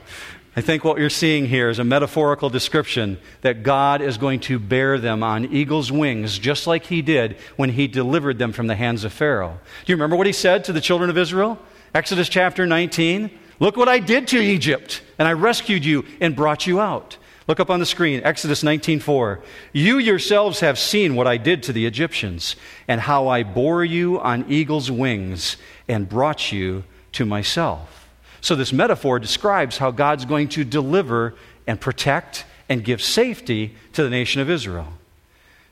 I 0.54 0.60
think 0.60 0.84
what 0.84 0.98
you're 0.98 1.10
seeing 1.10 1.46
here 1.46 1.70
is 1.70 1.80
a 1.80 1.86
metaphorical 1.86 2.50
description 2.50 3.20
that 3.40 3.64
God 3.64 4.02
is 4.02 4.18
going 4.18 4.42
to 4.42 4.60
bear 4.60 4.98
them 4.98 5.24
on 5.24 5.46
eagle's 5.46 5.94
wings, 5.94 6.38
just 6.38 6.68
like 6.68 6.86
he 6.86 7.02
did 7.02 7.38
when 7.56 7.70
he 7.70 7.88
delivered 7.88 8.38
them 8.38 8.52
from 8.52 8.68
the 8.68 8.76
hands 8.76 9.06
of 9.06 9.14
Pharaoh. 9.14 9.60
Do 9.86 9.92
you 9.94 9.96
remember 9.96 10.18
what 10.18 10.28
he 10.28 10.34
said 10.34 10.66
to 10.66 10.74
the 10.74 10.82
children 10.82 11.10
of 11.10 11.18
Israel? 11.18 11.58
Exodus 11.96 12.28
chapter 12.28 12.66
19. 12.66 13.32
Look 13.62 13.78
what 13.78 13.88
I 13.88 14.00
did 14.00 14.28
to 14.30 14.42
Egypt, 14.42 15.02
and 15.18 15.26
I 15.26 15.34
rescued 15.34 15.86
you 15.86 16.04
and 16.20 16.36
brought 16.36 16.68
you 16.68 16.82
out. 16.82 17.16
Look 17.48 17.62
up 17.62 17.70
on 17.70 17.80
the 17.80 17.86
screen, 17.86 18.22
Exodus 18.24 18.62
19:4. 18.62 19.40
You 19.72 20.00
yourselves 20.00 20.60
have 20.60 20.78
seen 20.78 21.16
what 21.16 21.28
I 21.28 21.38
did 21.38 21.64
to 21.64 21.74
the 21.74 21.86
Egyptians 21.86 22.58
and 22.90 23.00
how 23.02 23.30
I 23.30 23.44
bore 23.44 23.86
you 23.86 24.20
on 24.20 24.46
eagle's 24.50 24.92
wings 24.92 25.56
and 25.88 26.10
brought 26.10 26.52
you 26.52 26.84
to 27.14 27.26
myself. 27.26 28.01
So 28.42 28.56
this 28.56 28.74
metaphor 28.74 29.20
describes 29.20 29.78
how 29.78 29.92
God's 29.92 30.26
going 30.26 30.50
to 30.50 30.64
deliver 30.64 31.36
and 31.68 31.80
protect 31.80 32.46
and 32.68 32.84
give 32.84 33.02
safety 33.02 33.76
to 33.94 34.04
the 34.04 34.10
nation 34.10 34.42
of 34.42 34.50
Israel. 34.50 34.94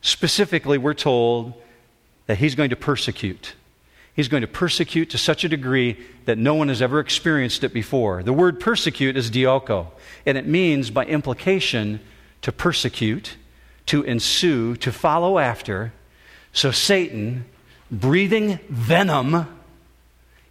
Specifically, 0.01 0.77
we're 0.77 0.93
told 0.93 1.53
that 2.27 2.37
he's 2.37 2.55
going 2.55 2.69
to 2.69 2.75
persecute. 2.75 3.55
He's 4.15 4.27
going 4.27 4.41
to 4.41 4.47
persecute 4.47 5.09
to 5.11 5.17
such 5.17 5.43
a 5.43 5.49
degree 5.49 5.97
that 6.25 6.37
no 6.37 6.53
one 6.53 6.67
has 6.67 6.81
ever 6.81 6.99
experienced 6.99 7.63
it 7.63 7.73
before. 7.73 8.21
The 8.21 8.33
word 8.33 8.59
persecute 8.59 9.17
is 9.17 9.31
dioko, 9.31 9.87
and 10.25 10.37
it 10.37 10.45
means, 10.45 10.91
by 10.91 11.05
implication, 11.05 11.99
to 12.41 12.51
persecute, 12.51 13.35
to 13.87 14.03
ensue, 14.03 14.75
to 14.77 14.91
follow 14.91 15.39
after. 15.39 15.93
So 16.53 16.71
Satan, 16.71 17.45
breathing 17.89 18.59
venom, 18.69 19.47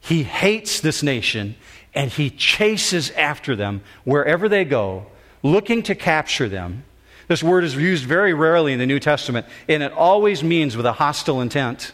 he 0.00 0.22
hates 0.22 0.81
this 0.81 1.02
nation 1.02 1.57
and 1.94 2.11
he 2.11 2.31
chases 2.31 3.11
after 3.12 3.57
them 3.57 3.83
wherever 4.05 4.48
they 4.48 4.64
go, 4.64 5.07
looking 5.42 5.83
to 5.85 5.94
capture 5.94 6.48
them. 6.48 6.85
This 7.29 7.42
word 7.42 7.64
is 7.64 7.74
used 7.74 8.05
very 8.05 8.33
rarely 8.33 8.72
in 8.72 8.79
the 8.79 8.87
New 8.87 9.01
Testament, 9.01 9.46
and 9.68 9.83
it 9.83 9.92
always 9.92 10.42
means 10.42 10.77
with 10.77 10.87
a 10.87 10.92
hostile 10.92 11.40
intent. 11.40 11.92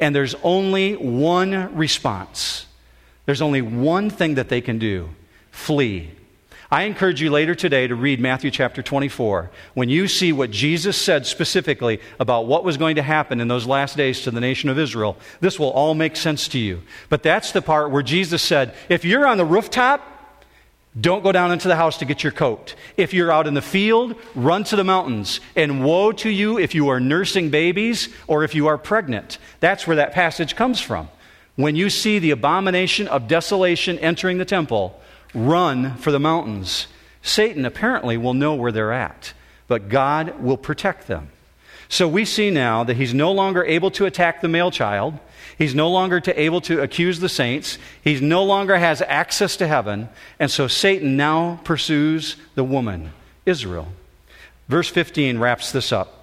And 0.00 0.14
there's 0.14 0.36
only 0.44 0.94
one 0.94 1.74
response. 1.76 2.66
There's 3.26 3.42
only 3.42 3.62
one 3.62 4.10
thing 4.10 4.36
that 4.36 4.48
they 4.48 4.60
can 4.60 4.78
do 4.78 5.08
flee. 5.50 6.10
I 6.70 6.82
encourage 6.82 7.22
you 7.22 7.30
later 7.30 7.54
today 7.54 7.86
to 7.86 7.94
read 7.94 8.20
Matthew 8.20 8.50
chapter 8.50 8.82
24. 8.82 9.50
When 9.72 9.88
you 9.88 10.06
see 10.06 10.34
what 10.34 10.50
Jesus 10.50 11.00
said 11.00 11.24
specifically 11.24 11.98
about 12.20 12.46
what 12.46 12.62
was 12.62 12.76
going 12.76 12.96
to 12.96 13.02
happen 13.02 13.40
in 13.40 13.48
those 13.48 13.66
last 13.66 13.96
days 13.96 14.20
to 14.22 14.30
the 14.30 14.40
nation 14.40 14.68
of 14.68 14.78
Israel, 14.78 15.16
this 15.40 15.58
will 15.58 15.70
all 15.70 15.94
make 15.94 16.14
sense 16.14 16.46
to 16.48 16.58
you. 16.58 16.82
But 17.08 17.22
that's 17.22 17.52
the 17.52 17.62
part 17.62 17.90
where 17.90 18.02
Jesus 18.02 18.42
said, 18.42 18.74
if 18.90 19.02
you're 19.02 19.26
on 19.26 19.38
the 19.38 19.46
rooftop, 19.46 20.06
don't 21.00 21.22
go 21.22 21.32
down 21.32 21.52
into 21.52 21.68
the 21.68 21.76
house 21.76 21.96
to 21.98 22.04
get 22.04 22.22
your 22.22 22.32
coat. 22.32 22.74
If 22.98 23.14
you're 23.14 23.32
out 23.32 23.46
in 23.46 23.54
the 23.54 23.62
field, 23.62 24.14
run 24.34 24.62
to 24.64 24.76
the 24.76 24.84
mountains. 24.84 25.40
And 25.56 25.82
woe 25.82 26.12
to 26.12 26.28
you 26.28 26.58
if 26.58 26.74
you 26.74 26.88
are 26.88 27.00
nursing 27.00 27.48
babies 27.48 28.10
or 28.26 28.44
if 28.44 28.54
you 28.54 28.66
are 28.66 28.76
pregnant. 28.76 29.38
That's 29.60 29.86
where 29.86 29.96
that 29.96 30.12
passage 30.12 30.54
comes 30.54 30.82
from. 30.82 31.08
When 31.56 31.76
you 31.76 31.88
see 31.88 32.18
the 32.18 32.32
abomination 32.32 33.08
of 33.08 33.26
desolation 33.26 33.98
entering 34.00 34.36
the 34.36 34.44
temple, 34.44 35.00
run 35.34 35.96
for 35.96 36.10
the 36.10 36.20
mountains. 36.20 36.86
Satan 37.22 37.64
apparently 37.64 38.16
will 38.16 38.34
know 38.34 38.54
where 38.54 38.72
they're 38.72 38.92
at, 38.92 39.32
but 39.66 39.88
God 39.88 40.40
will 40.40 40.56
protect 40.56 41.06
them. 41.06 41.30
So 41.88 42.06
we 42.06 42.24
see 42.24 42.50
now 42.50 42.84
that 42.84 42.96
he's 42.96 43.14
no 43.14 43.32
longer 43.32 43.64
able 43.64 43.90
to 43.92 44.06
attack 44.06 44.40
the 44.40 44.48
male 44.48 44.70
child. 44.70 45.18
He's 45.56 45.74
no 45.74 45.90
longer 45.90 46.20
to, 46.20 46.40
able 46.40 46.60
to 46.62 46.82
accuse 46.82 47.18
the 47.18 47.28
saints. 47.28 47.78
He 48.02 48.20
no 48.20 48.44
longer 48.44 48.76
has 48.76 49.02
access 49.02 49.56
to 49.56 49.66
heaven. 49.66 50.08
And 50.38 50.50
so 50.50 50.68
Satan 50.68 51.16
now 51.16 51.60
pursues 51.64 52.36
the 52.54 52.64
woman, 52.64 53.12
Israel. 53.46 53.88
Verse 54.68 54.88
15 54.88 55.38
wraps 55.38 55.72
this 55.72 55.90
up. 55.90 56.14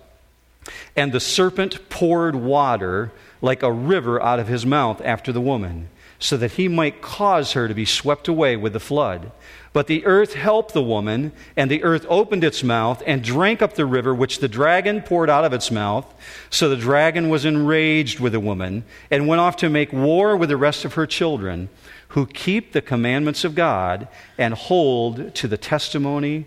And 0.95 1.11
the 1.11 1.19
serpent 1.19 1.89
poured 1.89 2.35
water 2.35 3.11
like 3.41 3.63
a 3.63 3.71
river 3.71 4.21
out 4.21 4.39
of 4.39 4.47
his 4.47 4.65
mouth 4.65 5.01
after 5.03 5.31
the 5.31 5.41
woman, 5.41 5.89
so 6.19 6.37
that 6.37 6.53
he 6.53 6.67
might 6.67 7.01
cause 7.01 7.53
her 7.53 7.67
to 7.67 7.73
be 7.73 7.85
swept 7.85 8.27
away 8.27 8.55
with 8.55 8.73
the 8.73 8.79
flood. 8.79 9.31
But 9.73 9.87
the 9.87 10.05
earth 10.05 10.35
helped 10.35 10.73
the 10.73 10.81
woman, 10.81 11.33
and 11.57 11.69
the 11.69 11.83
earth 11.83 12.05
opened 12.07 12.45
its 12.45 12.63
mouth 12.63 13.03
and 13.05 13.21
drank 13.21 13.61
up 13.61 13.73
the 13.73 13.85
river 13.85 14.15
which 14.15 14.39
the 14.39 14.47
dragon 14.47 15.01
poured 15.01 15.29
out 15.29 15.43
of 15.43 15.51
its 15.51 15.69
mouth. 15.69 16.05
So 16.49 16.69
the 16.69 16.77
dragon 16.77 17.27
was 17.29 17.43
enraged 17.43 18.21
with 18.21 18.31
the 18.31 18.39
woman 18.39 18.85
and 19.11 19.27
went 19.27 19.41
off 19.41 19.57
to 19.57 19.69
make 19.69 19.91
war 19.91 20.37
with 20.37 20.47
the 20.47 20.55
rest 20.55 20.85
of 20.85 20.93
her 20.93 21.05
children, 21.05 21.67
who 22.09 22.25
keep 22.25 22.71
the 22.71 22.81
commandments 22.81 23.43
of 23.43 23.55
God 23.55 24.07
and 24.37 24.53
hold 24.53 25.35
to 25.35 25.47
the 25.49 25.57
testimony 25.57 26.45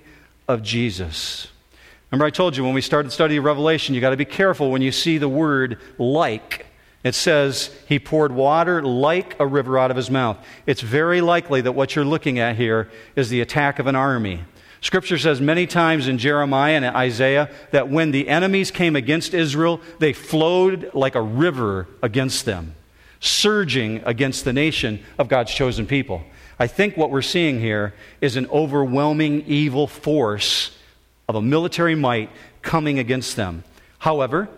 of 0.48 0.62
Jesus. 0.62 1.48
Remember, 2.10 2.24
I 2.24 2.30
told 2.30 2.56
you 2.56 2.64
when 2.64 2.72
we 2.72 2.80
started 2.80 3.12
studying 3.12 3.42
Revelation, 3.42 3.94
you 3.94 4.00
got 4.00 4.10
to 4.10 4.16
be 4.16 4.24
careful 4.24 4.70
when 4.70 4.80
you 4.80 4.90
see 4.90 5.18
the 5.18 5.28
word 5.28 5.78
like 5.98 6.64
it 7.04 7.14
says 7.14 7.70
he 7.88 7.98
poured 7.98 8.32
water 8.32 8.82
like 8.82 9.38
a 9.38 9.46
river 9.46 9.78
out 9.78 9.90
of 9.90 9.96
his 9.96 10.10
mouth. 10.10 10.36
It's 10.66 10.80
very 10.80 11.20
likely 11.20 11.60
that 11.60 11.72
what 11.72 11.94
you're 11.94 12.04
looking 12.04 12.38
at 12.38 12.56
here 12.56 12.90
is 13.14 13.28
the 13.28 13.40
attack 13.40 13.78
of 13.78 13.86
an 13.86 13.96
army. 13.96 14.40
Scripture 14.80 15.18
says 15.18 15.40
many 15.40 15.66
times 15.66 16.06
in 16.06 16.18
Jeremiah 16.18 16.74
and 16.74 16.84
Isaiah 16.84 17.50
that 17.72 17.88
when 17.88 18.10
the 18.10 18.28
enemies 18.28 18.70
came 18.70 18.94
against 18.94 19.34
Israel, 19.34 19.80
they 19.98 20.12
flowed 20.12 20.92
like 20.94 21.14
a 21.14 21.22
river 21.22 21.88
against 22.02 22.44
them, 22.44 22.74
surging 23.20 24.02
against 24.04 24.44
the 24.44 24.52
nation 24.52 25.00
of 25.18 25.28
God's 25.28 25.52
chosen 25.52 25.86
people. 25.86 26.22
I 26.60 26.66
think 26.66 26.96
what 26.96 27.10
we're 27.10 27.22
seeing 27.22 27.60
here 27.60 27.94
is 28.20 28.36
an 28.36 28.46
overwhelming 28.46 29.44
evil 29.46 29.86
force 29.86 30.76
of 31.28 31.34
a 31.34 31.42
military 31.42 31.94
might 31.94 32.30
coming 32.62 32.98
against 32.98 33.36
them. 33.36 33.64
However, 33.98 34.48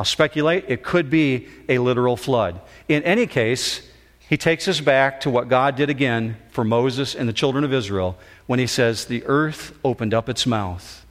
I'll 0.00 0.04
speculate, 0.04 0.64
it 0.66 0.82
could 0.82 1.10
be 1.10 1.46
a 1.68 1.76
literal 1.76 2.16
flood. 2.16 2.58
In 2.88 3.02
any 3.02 3.26
case, 3.26 3.86
he 4.30 4.38
takes 4.38 4.66
us 4.66 4.80
back 4.80 5.20
to 5.20 5.30
what 5.30 5.50
God 5.50 5.76
did 5.76 5.90
again 5.90 6.38
for 6.52 6.64
Moses 6.64 7.14
and 7.14 7.28
the 7.28 7.34
children 7.34 7.64
of 7.64 7.74
Israel 7.74 8.16
when 8.46 8.58
he 8.58 8.66
says, 8.66 9.04
The 9.04 9.22
earth 9.26 9.78
opened 9.84 10.14
up 10.14 10.30
its 10.30 10.46
mouth 10.46 11.04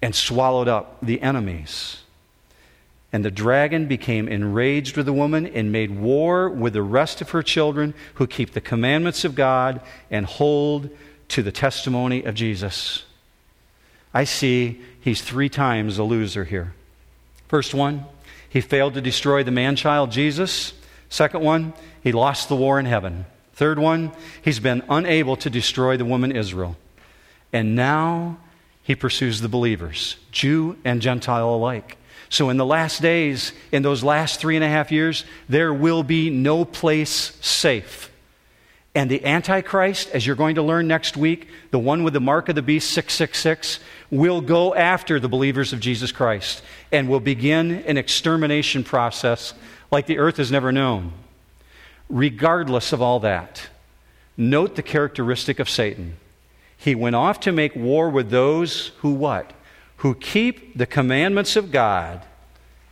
and 0.00 0.14
swallowed 0.14 0.68
up 0.68 0.98
the 1.02 1.20
enemies. 1.22 2.02
And 3.12 3.24
the 3.24 3.32
dragon 3.32 3.88
became 3.88 4.28
enraged 4.28 4.96
with 4.96 5.06
the 5.06 5.12
woman 5.12 5.44
and 5.44 5.72
made 5.72 5.98
war 5.98 6.48
with 6.48 6.74
the 6.74 6.82
rest 6.82 7.20
of 7.20 7.30
her 7.30 7.42
children 7.42 7.94
who 8.14 8.28
keep 8.28 8.52
the 8.52 8.60
commandments 8.60 9.24
of 9.24 9.34
God 9.34 9.80
and 10.08 10.24
hold 10.24 10.88
to 11.30 11.42
the 11.42 11.50
testimony 11.50 12.22
of 12.22 12.36
Jesus. 12.36 13.06
I 14.14 14.22
see 14.22 14.82
he's 15.00 15.20
three 15.20 15.48
times 15.48 15.98
a 15.98 16.04
loser 16.04 16.44
here. 16.44 16.74
First 17.54 17.72
one, 17.72 18.04
he 18.48 18.60
failed 18.60 18.94
to 18.94 19.00
destroy 19.00 19.44
the 19.44 19.52
man 19.52 19.76
child 19.76 20.10
Jesus. 20.10 20.72
Second 21.08 21.44
one, 21.44 21.72
he 22.02 22.10
lost 22.10 22.48
the 22.48 22.56
war 22.56 22.80
in 22.80 22.84
heaven. 22.84 23.26
Third 23.52 23.78
one, 23.78 24.10
he's 24.42 24.58
been 24.58 24.82
unable 24.88 25.36
to 25.36 25.48
destroy 25.48 25.96
the 25.96 26.04
woman 26.04 26.32
Israel. 26.32 26.76
And 27.52 27.76
now 27.76 28.38
he 28.82 28.96
pursues 28.96 29.40
the 29.40 29.48
believers, 29.48 30.16
Jew 30.32 30.76
and 30.84 31.00
Gentile 31.00 31.48
alike. 31.48 31.96
So, 32.28 32.50
in 32.50 32.56
the 32.56 32.66
last 32.66 33.00
days, 33.00 33.52
in 33.70 33.84
those 33.84 34.02
last 34.02 34.40
three 34.40 34.56
and 34.56 34.64
a 34.64 34.68
half 34.68 34.90
years, 34.90 35.24
there 35.48 35.72
will 35.72 36.02
be 36.02 36.30
no 36.30 36.64
place 36.64 37.38
safe. 37.40 38.10
And 38.96 39.08
the 39.08 39.24
Antichrist, 39.24 40.10
as 40.10 40.26
you're 40.26 40.34
going 40.34 40.56
to 40.56 40.62
learn 40.62 40.88
next 40.88 41.16
week, 41.16 41.46
the 41.70 41.78
one 41.78 42.02
with 42.02 42.14
the 42.14 42.20
mark 42.20 42.48
of 42.48 42.56
the 42.56 42.62
beast 42.62 42.90
666, 42.90 43.78
will 44.14 44.40
go 44.40 44.74
after 44.74 45.18
the 45.18 45.28
believers 45.28 45.72
of 45.72 45.80
Jesus 45.80 46.12
Christ 46.12 46.62
and 46.92 47.08
will 47.08 47.20
begin 47.20 47.72
an 47.86 47.96
extermination 47.96 48.84
process 48.84 49.54
like 49.90 50.06
the 50.06 50.18
earth 50.18 50.36
has 50.36 50.52
never 50.52 50.70
known. 50.70 51.12
Regardless 52.08 52.92
of 52.92 53.02
all 53.02 53.18
that, 53.20 53.68
note 54.36 54.76
the 54.76 54.82
characteristic 54.82 55.58
of 55.58 55.68
Satan. 55.68 56.16
He 56.76 56.94
went 56.94 57.16
off 57.16 57.40
to 57.40 57.52
make 57.52 57.74
war 57.74 58.08
with 58.08 58.30
those 58.30 58.88
who 58.98 59.12
what? 59.12 59.52
Who 59.98 60.14
keep 60.14 60.78
the 60.78 60.86
commandments 60.86 61.56
of 61.56 61.72
God 61.72 62.22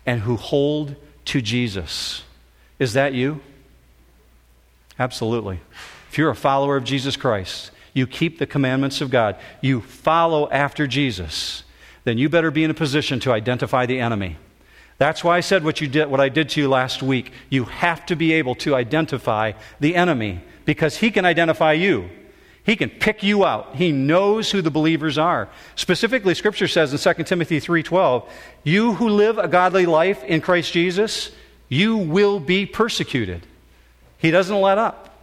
and 0.05 0.23
who 0.23 0.37
hold 0.37 0.97
to 1.27 1.41
Jesus. 1.41 2.25
Is 2.79 2.95
that 2.95 3.15
you? 3.15 3.41
Absolutely. 4.99 5.61
If 6.11 6.19
you're 6.19 6.31
a 6.31 6.35
follower 6.35 6.77
of 6.77 6.85
Jesus 6.85 7.17
Christ, 7.17 7.71
you 7.93 8.07
keep 8.07 8.39
the 8.39 8.47
commandments 8.47 9.01
of 9.01 9.11
God, 9.11 9.37
you 9.61 9.81
follow 9.81 10.51
after 10.51 10.87
Jesus, 10.87 11.65
then 12.05 12.19
you 12.19 12.29
better 12.29 12.51
be 12.51 12.65
in 12.65 12.71
a 12.71 12.75
position 12.75 13.21
to 13.21 13.33
identify 13.33 13.87
the 13.87 14.01
enemy. 14.01 14.39
That's 14.99 15.25
why 15.25 15.37
I 15.37 15.41
said 15.41 15.65
what, 15.65 15.81
you 15.81 15.89
did, 15.89 16.09
what 16.09 16.21
I 16.21 16.29
did 16.29 16.49
to 16.51 16.61
you 16.61 16.69
last 16.69 17.03
week. 17.03 17.33
You 17.51 17.65
have 17.65 18.07
to 18.07 18.17
be 18.17 18.33
able 18.35 18.55
to 18.57 18.75
identify 18.75 19.53
the 19.81 19.97
enemy 19.97 20.43
because 20.65 20.99
he 20.99 21.11
can 21.11 21.25
identify 21.25 21.73
you. 21.73 22.09
He 22.65 22.77
can 22.77 22.91
pick 22.91 23.23
you 23.23 23.45
out. 23.45 23.75
He 23.75 23.91
knows 23.91 24.53
who 24.53 24.63
the 24.63 24.71
believers 24.71 25.19
are. 25.19 25.49
Specifically, 25.75 26.35
Scripture 26.35 26.69
says 26.69 26.93
in 26.93 27.15
2 27.15 27.25
Timothy 27.25 27.61
3.12, 27.61 28.29
you 28.63 28.95
who 28.95 29.09
live 29.09 29.39
a 29.39 29.49
godly 29.49 29.87
life 29.87 30.23
in 30.23 30.41
Christ 30.41 30.73
Jesus, 30.73 31.33
you 31.69 31.97
will 31.97 32.39
be 32.39 32.65
persecuted. 32.65 33.45
He 34.19 34.31
doesn't 34.31 34.61
let 34.61 34.79
up. 34.79 35.19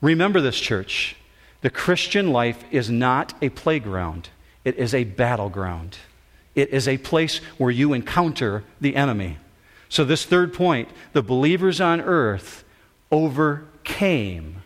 Remember 0.00 0.40
this, 0.40 0.58
church. 0.58 1.16
The 1.62 1.70
Christian 1.70 2.32
life 2.32 2.64
is 2.70 2.90
not 2.90 3.34
a 3.42 3.48
playground, 3.50 4.30
it 4.64 4.76
is 4.76 4.94
a 4.94 5.04
battleground. 5.04 5.98
It 6.56 6.70
is 6.70 6.88
a 6.88 6.98
place 6.98 7.38
where 7.58 7.70
you 7.70 7.92
encounter 7.92 8.64
the 8.80 8.96
enemy. 8.96 9.38
So, 9.88 10.04
this 10.04 10.24
third 10.24 10.52
point 10.52 10.88
the 11.12 11.22
believers 11.22 11.80
on 11.80 12.00
earth 12.00 12.64
overcame. 13.12 14.56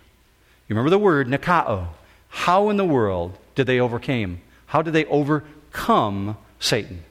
You 0.66 0.74
remember 0.74 0.90
the 0.90 0.98
word, 0.98 1.28
nikao. 1.28 1.88
How 2.28 2.70
in 2.70 2.78
the 2.78 2.86
world 2.86 3.38
did 3.54 3.66
they 3.66 3.78
overcame? 3.78 4.40
How 4.66 4.80
did 4.80 4.94
they 4.94 5.04
overcome 5.04 6.38
Satan. 6.64 7.04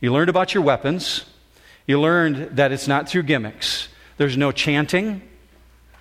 You 0.00 0.12
learned 0.12 0.30
about 0.30 0.54
your 0.54 0.62
weapons. 0.62 1.24
You 1.86 2.00
learned 2.00 2.56
that 2.56 2.72
it's 2.72 2.88
not 2.88 3.08
through 3.08 3.24
gimmicks. 3.24 3.88
There's 4.16 4.36
no 4.36 4.52
chanting, 4.52 5.20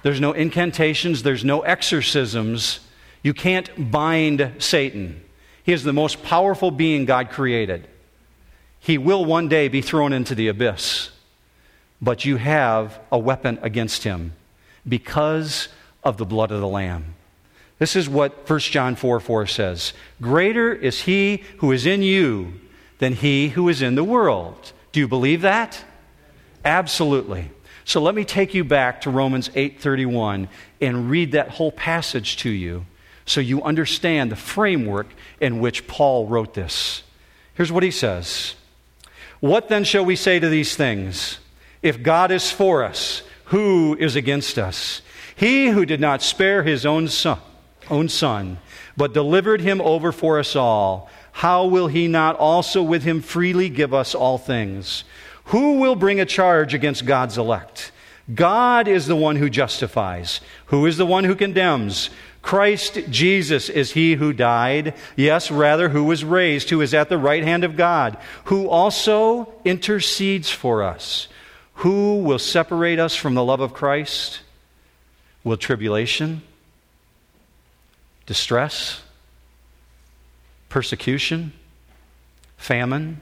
there's 0.03 0.21
no 0.21 0.31
incantations, 0.31 1.23
there's 1.23 1.43
no 1.43 1.61
exorcisms. 1.61 2.79
You 3.23 3.33
can't 3.33 3.89
bind 3.91 4.53
Satan. 4.59 5.23
He 5.63 5.71
is 5.71 5.83
the 5.83 5.93
most 5.93 6.21
powerful 6.23 6.69
being 6.69 7.05
God 7.05 7.31
created. 7.31 7.87
He 8.79 8.97
will 8.97 9.23
one 9.23 9.47
day 9.47 9.69
be 9.69 9.81
thrown 9.81 10.11
into 10.11 10.35
the 10.35 10.49
abyss. 10.49 11.09
But 12.01 12.25
you 12.25 12.35
have 12.35 12.99
a 13.11 13.17
weapon 13.17 13.57
against 13.61 14.03
him 14.03 14.33
because 14.87 15.69
of 16.03 16.17
the 16.17 16.25
blood 16.25 16.51
of 16.51 16.59
the 16.59 16.67
Lamb. 16.67 17.15
This 17.79 17.95
is 17.95 18.09
what 18.09 18.47
1 18.47 18.59
John 18.59 18.95
4 18.95 19.21
4 19.21 19.47
says 19.47 19.93
Greater 20.21 20.73
is 20.73 21.01
he 21.01 21.43
who 21.57 21.71
is 21.71 21.85
in 21.85 22.01
you 22.01 22.59
than 22.99 23.13
he 23.13 23.49
who 23.49 23.69
is 23.69 23.81
in 23.81 23.95
the 23.95 24.03
world. 24.03 24.73
Do 24.91 24.99
you 24.99 25.07
believe 25.07 25.41
that? 25.41 25.83
Absolutely. 26.65 27.51
So 27.85 28.01
let 28.01 28.15
me 28.15 28.25
take 28.25 28.53
you 28.53 28.63
back 28.63 29.01
to 29.01 29.09
Romans 29.09 29.49
8:31 29.55 30.49
and 30.81 31.09
read 31.09 31.31
that 31.31 31.49
whole 31.49 31.71
passage 31.71 32.37
to 32.37 32.49
you 32.49 32.85
so 33.25 33.41
you 33.41 33.63
understand 33.63 34.31
the 34.31 34.35
framework 34.35 35.07
in 35.39 35.59
which 35.59 35.87
Paul 35.87 36.27
wrote 36.27 36.53
this. 36.53 37.03
Here's 37.53 37.71
what 37.71 37.83
he 37.83 37.91
says. 37.91 38.55
What 39.39 39.69
then 39.69 39.83
shall 39.83 40.05
we 40.05 40.15
say 40.15 40.39
to 40.39 40.49
these 40.49 40.75
things? 40.75 41.39
If 41.81 42.01
God 42.01 42.31
is 42.31 42.51
for 42.51 42.83
us, 42.83 43.23
who 43.45 43.95
is 43.99 44.15
against 44.15 44.57
us? 44.57 45.01
He 45.35 45.67
who 45.67 45.85
did 45.85 45.99
not 45.99 46.21
spare 46.21 46.63
his 46.63 46.85
own 46.85 47.07
son, 47.07 47.39
own 47.89 48.09
son, 48.09 48.59
but 48.95 49.13
delivered 49.13 49.61
him 49.61 49.81
over 49.81 50.11
for 50.11 50.39
us 50.39 50.55
all, 50.55 51.09
how 51.33 51.65
will 51.65 51.87
he 51.87 52.07
not 52.07 52.37
also 52.37 52.83
with 52.83 53.03
him 53.03 53.21
freely 53.21 53.67
give 53.67 53.93
us 53.93 54.15
all 54.15 54.37
things? 54.37 55.03
Who 55.45 55.79
will 55.79 55.95
bring 55.95 56.19
a 56.19 56.25
charge 56.25 56.73
against 56.73 57.05
God's 57.05 57.37
elect? 57.37 57.91
God 58.33 58.87
is 58.87 59.07
the 59.07 59.15
one 59.15 59.35
who 59.35 59.49
justifies. 59.49 60.39
Who 60.67 60.85
is 60.85 60.97
the 60.97 61.05
one 61.05 61.25
who 61.25 61.35
condemns? 61.35 62.09
Christ 62.43 62.99
Jesus 63.09 63.69
is 63.69 63.93
he 63.93 64.15
who 64.15 64.33
died, 64.33 64.93
yes, 65.15 65.49
rather, 65.49 65.89
who 65.89 66.03
was 66.03 66.25
raised, 66.25 66.69
who 66.69 66.81
is 66.81 66.93
at 66.93 67.07
the 67.07 67.17
right 67.17 67.43
hand 67.43 67.63
of 67.63 67.77
God, 67.77 68.17
who 68.45 68.67
also 68.69 69.51
intercedes 69.63 70.51
for 70.51 70.83
us. 70.83 71.29
Who 71.75 72.19
will 72.19 72.37
separate 72.37 72.99
us 72.99 73.15
from 73.15 73.33
the 73.33 73.43
love 73.43 73.61
of 73.61 73.73
Christ? 73.73 74.41
Will 75.45 75.55
tribulation, 75.55 76.41
distress, 78.25 79.01
persecution, 80.67 81.53
famine, 82.57 83.21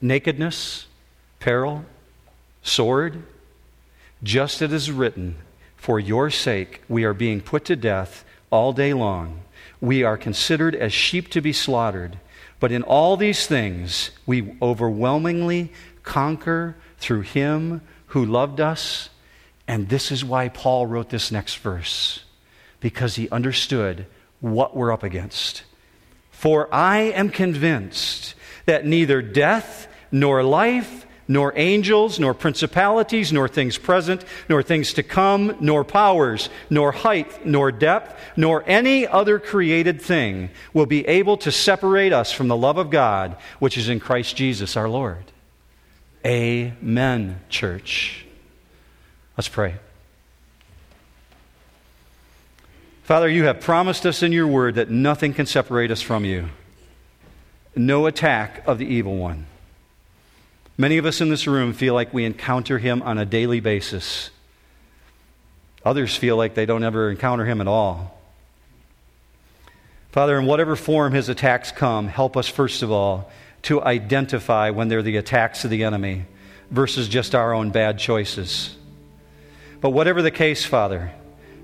nakedness, 0.00 0.86
peril, 1.38 1.84
sword? 2.64 3.22
Just 4.24 4.60
as 4.60 4.72
it 4.72 4.74
is 4.74 4.90
written, 4.90 5.36
For 5.76 6.00
your 6.00 6.30
sake 6.30 6.82
we 6.88 7.04
are 7.04 7.14
being 7.14 7.40
put 7.40 7.64
to 7.66 7.76
death 7.76 8.23
all 8.50 8.72
day 8.72 8.92
long. 8.92 9.42
We 9.80 10.02
are 10.02 10.16
considered 10.16 10.74
as 10.74 10.92
sheep 10.92 11.30
to 11.30 11.40
be 11.40 11.52
slaughtered. 11.52 12.18
But 12.60 12.72
in 12.72 12.82
all 12.82 13.16
these 13.16 13.46
things 13.46 14.10
we 14.26 14.56
overwhelmingly 14.62 15.72
conquer 16.02 16.76
through 16.98 17.22
him 17.22 17.82
who 18.08 18.24
loved 18.24 18.60
us. 18.60 19.10
And 19.66 19.88
this 19.88 20.12
is 20.12 20.24
why 20.24 20.48
Paul 20.48 20.86
wrote 20.86 21.08
this 21.10 21.32
next 21.32 21.56
verse, 21.56 22.24
because 22.80 23.16
he 23.16 23.28
understood 23.30 24.06
what 24.40 24.76
we're 24.76 24.92
up 24.92 25.02
against. 25.02 25.64
For 26.30 26.72
I 26.72 26.98
am 26.98 27.30
convinced 27.30 28.34
that 28.66 28.84
neither 28.86 29.22
death 29.22 29.88
nor 30.12 30.42
life, 30.42 31.06
nor 31.26 31.52
angels, 31.56 32.18
nor 32.20 32.34
principalities, 32.34 33.32
nor 33.32 33.48
things 33.48 33.78
present, 33.78 34.24
nor 34.48 34.62
things 34.62 34.92
to 34.94 35.02
come, 35.02 35.56
nor 35.60 35.84
powers, 35.84 36.48
nor 36.70 36.92
height, 36.92 37.46
nor 37.46 37.72
depth, 37.72 38.18
nor 38.36 38.62
any 38.66 39.06
other 39.06 39.38
created 39.38 40.00
thing 40.00 40.50
will 40.72 40.86
be 40.86 41.06
able 41.06 41.36
to 41.38 41.50
separate 41.50 42.12
us 42.12 42.32
from 42.32 42.48
the 42.48 42.56
love 42.56 42.78
of 42.78 42.90
God, 42.90 43.36
which 43.58 43.78
is 43.78 43.88
in 43.88 44.00
Christ 44.00 44.36
Jesus 44.36 44.76
our 44.76 44.88
Lord. 44.88 45.24
Amen, 46.26 47.40
church. 47.48 48.26
Let's 49.36 49.48
pray. 49.48 49.74
Father, 53.02 53.28
you 53.28 53.44
have 53.44 53.60
promised 53.60 54.06
us 54.06 54.22
in 54.22 54.32
your 54.32 54.46
word 54.46 54.76
that 54.76 54.90
nothing 54.90 55.34
can 55.34 55.44
separate 55.44 55.90
us 55.90 56.00
from 56.00 56.24
you. 56.24 56.48
No 57.76 58.06
attack 58.06 58.62
of 58.66 58.78
the 58.78 58.86
evil 58.86 59.16
one. 59.16 59.46
Many 60.76 60.98
of 60.98 61.06
us 61.06 61.20
in 61.20 61.28
this 61.28 61.46
room 61.46 61.72
feel 61.72 61.94
like 61.94 62.12
we 62.12 62.24
encounter 62.24 62.78
him 62.78 63.00
on 63.02 63.16
a 63.16 63.24
daily 63.24 63.60
basis. 63.60 64.30
Others 65.84 66.16
feel 66.16 66.36
like 66.36 66.54
they 66.54 66.66
don't 66.66 66.82
ever 66.82 67.10
encounter 67.10 67.44
him 67.44 67.60
at 67.60 67.68
all. 67.68 68.20
Father, 70.10 70.38
in 70.38 70.46
whatever 70.46 70.74
form 70.74 71.12
his 71.12 71.28
attacks 71.28 71.70
come, 71.70 72.08
help 72.08 72.36
us, 72.36 72.48
first 72.48 72.82
of 72.82 72.90
all, 72.90 73.30
to 73.62 73.82
identify 73.82 74.70
when 74.70 74.88
they're 74.88 75.02
the 75.02 75.16
attacks 75.16 75.64
of 75.64 75.70
the 75.70 75.84
enemy 75.84 76.24
versus 76.70 77.08
just 77.08 77.34
our 77.34 77.52
own 77.52 77.70
bad 77.70 77.98
choices. 77.98 78.76
But 79.80 79.90
whatever 79.90 80.22
the 80.22 80.30
case, 80.30 80.64
Father, 80.64 81.12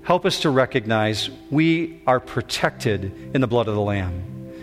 help 0.03 0.25
us 0.25 0.41
to 0.41 0.49
recognize 0.49 1.29
we 1.49 2.01
are 2.07 2.19
protected 2.19 3.31
in 3.33 3.41
the 3.41 3.47
blood 3.47 3.67
of 3.67 3.75
the 3.75 3.81
Lamb, 3.81 4.53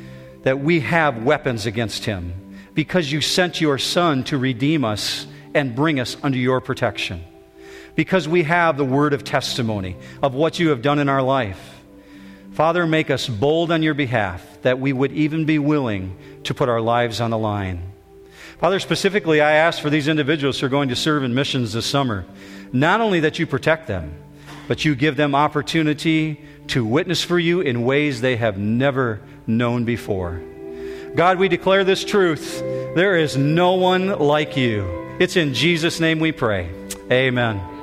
that 0.43 0.59
we 0.59 0.81
have 0.81 1.23
weapons 1.23 1.67
against 1.67 2.05
him 2.07 2.48
because 2.79 3.11
you 3.11 3.21
sent 3.21 3.61
your 3.61 3.77
Son 3.77 4.23
to 4.23 4.39
redeem 4.39 4.85
us 4.85 5.27
and 5.53 5.75
bring 5.75 5.99
us 5.99 6.17
under 6.23 6.39
your 6.39 6.61
protection. 6.61 7.25
Because 7.97 8.29
we 8.29 8.45
have 8.45 8.77
the 8.77 8.85
word 8.85 9.15
of 9.15 9.25
testimony 9.25 9.97
of 10.23 10.33
what 10.33 10.61
you 10.61 10.69
have 10.69 10.81
done 10.81 11.01
in 11.01 11.09
our 11.09 11.21
life. 11.21 11.83
Father, 12.53 12.87
make 12.87 13.11
us 13.11 13.27
bold 13.27 13.73
on 13.73 13.83
your 13.83 13.95
behalf 13.95 14.63
that 14.63 14.79
we 14.79 14.93
would 14.93 15.11
even 15.11 15.45
be 15.45 15.59
willing 15.59 16.17
to 16.45 16.55
put 16.55 16.69
our 16.69 16.81
lives 16.81 17.21
on 17.21 17.33
the 17.33 17.37
line. 17.37 17.83
Father, 18.61 18.79
specifically, 18.79 19.41
I 19.41 19.55
ask 19.55 19.83
for 19.83 19.91
these 19.91 20.07
individuals 20.07 20.61
who 20.61 20.67
are 20.67 20.69
going 20.69 20.91
to 20.91 20.95
serve 20.95 21.25
in 21.25 21.35
missions 21.35 21.73
this 21.73 21.85
summer, 21.85 22.27
not 22.73 23.01
only 23.01 23.19
that 23.19 23.41
you 23.41 23.47
protect 23.49 23.89
them, 23.89 24.15
but 24.69 24.85
you 24.85 24.95
give 24.95 25.17
them 25.17 25.35
opportunity 25.35 26.41
to 26.69 26.85
witness 26.85 27.25
for 27.25 27.41
you 27.41 27.61
in 27.61 27.83
ways 27.83 28.21
they 28.21 28.37
have 28.37 28.57
never 28.57 29.21
known 29.49 29.85
before. 29.85 30.41
God, 31.15 31.39
we 31.39 31.49
declare 31.49 31.85
this 31.85 32.05
truth. 32.05 32.61
There 32.95 33.17
is 33.17 33.37
no 33.37 33.75
one 33.75 34.19
like 34.19 34.57
you. 34.57 35.17
It's 35.19 35.37
in 35.37 35.55
Jesus' 35.55 36.01
name 36.01 36.21
we 36.21 36.33
pray. 36.33 36.71
Amen. 37.11 37.78